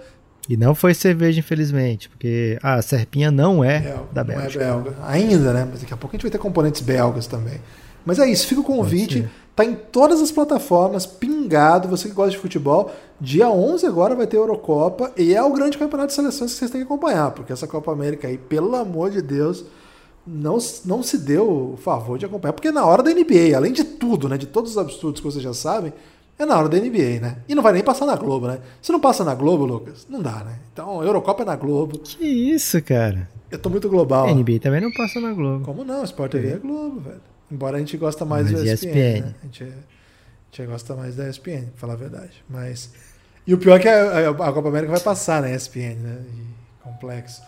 E 0.49 0.57
não 0.57 0.75
foi 0.75 0.95
cerveja, 0.95 1.41
infelizmente, 1.41 2.09
porque 2.09 2.59
a 2.63 2.81
Serpinha 2.81 3.31
não 3.31 3.65
é 3.65 3.81
Belga, 3.81 4.05
da 4.13 4.25
não 4.25 4.35
Bélgica. 4.35 4.63
é 4.65 4.67
belga. 4.67 4.95
Ainda, 5.05 5.53
né? 5.53 5.69
Mas 5.71 5.81
daqui 5.81 5.93
a 5.93 5.97
pouco 5.97 6.15
a 6.15 6.17
gente 6.17 6.23
vai 6.23 6.31
ter 6.31 6.39
componentes 6.39 6.81
belgas 6.81 7.27
também. 7.27 7.61
Mas 8.05 8.19
é 8.21 8.29
isso, 8.29 8.47
fica 8.47 8.61
o 8.61 8.65
convite. 8.65 9.29
Tá 9.57 9.65
em 9.65 9.75
todas 9.75 10.21
as 10.21 10.31
plataformas, 10.31 11.07
pingado. 11.07 11.89
Você 11.89 12.09
que 12.09 12.15
gosta 12.15 12.31
de 12.31 12.39
futebol. 12.39 12.95
Dia 13.21 13.49
11 13.49 13.87
agora 13.87 14.15
vai 14.15 14.27
ter 14.27 14.37
Eurocopa. 14.37 15.11
E 15.17 15.35
é 15.35 15.43
o 15.43 15.51
grande 15.53 15.79
campeonato 15.79 16.09
de 16.09 16.15
seleções 16.15 16.53
que 16.53 16.59
vocês 16.59 16.71
têm 16.71 16.83
que 16.83 16.87
acompanhar. 16.87 17.31
Porque 17.31 17.53
essa 17.53 17.67
Copa 17.67 17.91
América 17.91 18.29
aí, 18.29 18.37
pelo 18.37 18.77
amor 18.77 19.11
de 19.11 19.23
Deus, 19.23 19.65
não, 20.27 20.59
não 20.85 21.03
se 21.03 21.17
deu 21.19 21.73
o 21.73 21.77
favor 21.79 22.19
de 22.19 22.27
acompanhar. 22.27 22.53
Porque 22.53 22.69
é 22.69 22.73
na 22.73 22.85
hora 22.85 23.03
da 23.03 23.11
NBA, 23.11 23.57
além 23.57 23.73
de 23.73 23.83
tudo, 23.83 24.29
né? 24.29 24.37
De 24.37 24.47
todos 24.47 24.73
os 24.73 24.79
absurdos 24.79 25.21
que 25.21 25.27
vocês 25.27 25.43
já 25.43 25.55
sabem, 25.55 25.93
é 26.38 26.44
na 26.44 26.59
hora 26.59 26.68
da 26.68 26.79
NBA, 26.79 27.20
né? 27.20 27.38
E 27.49 27.55
não 27.55 27.62
vai 27.62 27.72
nem 27.72 27.83
passar 27.83 28.05
na 28.07 28.16
Globo, 28.16 28.46
né? 28.46 28.61
Se 28.83 28.92
não 28.92 29.01
passa 29.01 29.25
na 29.25 29.35
Globo, 29.35 29.64
Lucas, 29.64 30.07
não 30.09 30.20
dá, 30.20 30.44
né? 30.44 30.59
Então, 30.72 31.01
a 31.01 31.05
Eurocopa 31.05 31.42
é 31.42 31.46
na 31.46 31.57
Globo. 31.57 31.99
Que 31.99 32.27
isso, 32.27 32.81
cara? 32.83 33.29
Eu 33.51 33.59
tô 33.59 33.70
muito 33.70 33.88
global. 33.88 34.35
NBA 34.35 34.59
também 34.61 34.81
não 34.81 34.92
passa 34.92 35.20
na 35.20 35.33
Globo. 35.33 35.64
Como 35.64 35.85
não? 35.85 36.05
Sport 36.05 36.33
TV 36.33 36.53
é 36.53 36.57
Globo, 36.57 37.01
velho. 37.01 37.20
Embora 37.51 37.77
a 37.77 37.81
gente 37.81 37.96
gosta 37.96 38.25
mais 38.25 38.51
Mas 38.51 38.61
do 38.61 38.66
ESPN, 38.68 38.88
ESPN. 38.88 39.20
né? 39.22 39.35
A 39.40 39.44
gente, 39.46 39.62
a 39.64 40.57
gente 40.57 40.66
gosta 40.68 40.94
mais 40.94 41.16
da 41.16 41.29
ESPN, 41.29 41.62
pra 41.66 41.77
falar 41.77 41.92
a 41.94 41.96
verdade. 41.96 42.44
Mas... 42.49 42.90
E 43.46 43.55
o 43.55 43.59
pior 43.59 43.77
é 43.77 43.79
que 43.79 43.88
a, 43.88 44.31
a 44.31 44.53
Copa 44.53 44.68
América 44.68 44.90
vai 44.92 45.01
passar 45.01 45.40
na 45.40 45.51
ESPN, 45.51 45.94
né? 46.03 46.18
E 46.35 46.83
complexo. 46.83 47.40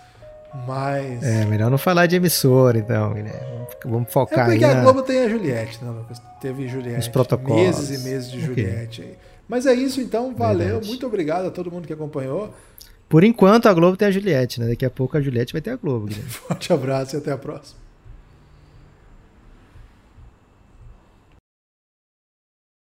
Mas... 0.67 1.23
É, 1.23 1.45
melhor 1.45 1.71
não 1.71 1.79
falar 1.79 2.07
de 2.07 2.17
emissora, 2.17 2.79
então, 2.79 3.15
Guilherme. 3.15 3.59
Vamos 3.85 4.09
É 4.09 4.11
focar 4.11 4.47
aí 4.47 4.59
porque 4.59 4.65
a. 4.65 4.83
Globo 4.83 5.03
tem 5.03 5.25
a 5.25 5.29
Juliette, 5.29 5.85
né, 5.85 5.91
Lucas? 5.91 6.21
Teve 6.41 6.67
Juliette. 6.67 7.01
Os 7.01 7.09
protocolos. 7.09 7.61
Meses 7.61 8.01
e 8.01 8.09
meses 8.09 8.31
de 8.31 8.39
Ok. 8.39 8.47
Juliette 8.65 9.03
aí. 9.03 9.15
Mas 9.49 9.67
é 9.67 9.75
isso, 9.75 10.01
então. 10.01 10.35
Valeu. 10.35 10.67
Verdade. 10.67 10.89
Muito 10.89 11.07
obrigado 11.07 11.47
a 11.47 11.51
todo 11.51 11.71
mundo 11.71 11.87
que 11.87 11.93
acompanhou. 11.93 12.53
Por 13.09 13.25
enquanto, 13.25 13.67
a 13.67 13.73
Globo 13.73 13.97
tem 13.97 14.09
a 14.09 14.11
Juliette, 14.11 14.61
né? 14.61 14.69
Daqui 14.69 14.85
a 14.85 14.91
pouco 14.91 15.17
a 15.17 15.21
Juliette 15.21 15.53
vai 15.53 15.63
ter 15.63 15.71
a 15.71 15.77
Globo, 15.77 16.07
Guilherme. 16.07 16.29
Forte 16.31 16.73
abraço 16.73 17.17
e 17.17 17.19
até 17.19 17.33
a 17.33 17.39
próxima. 17.39 17.79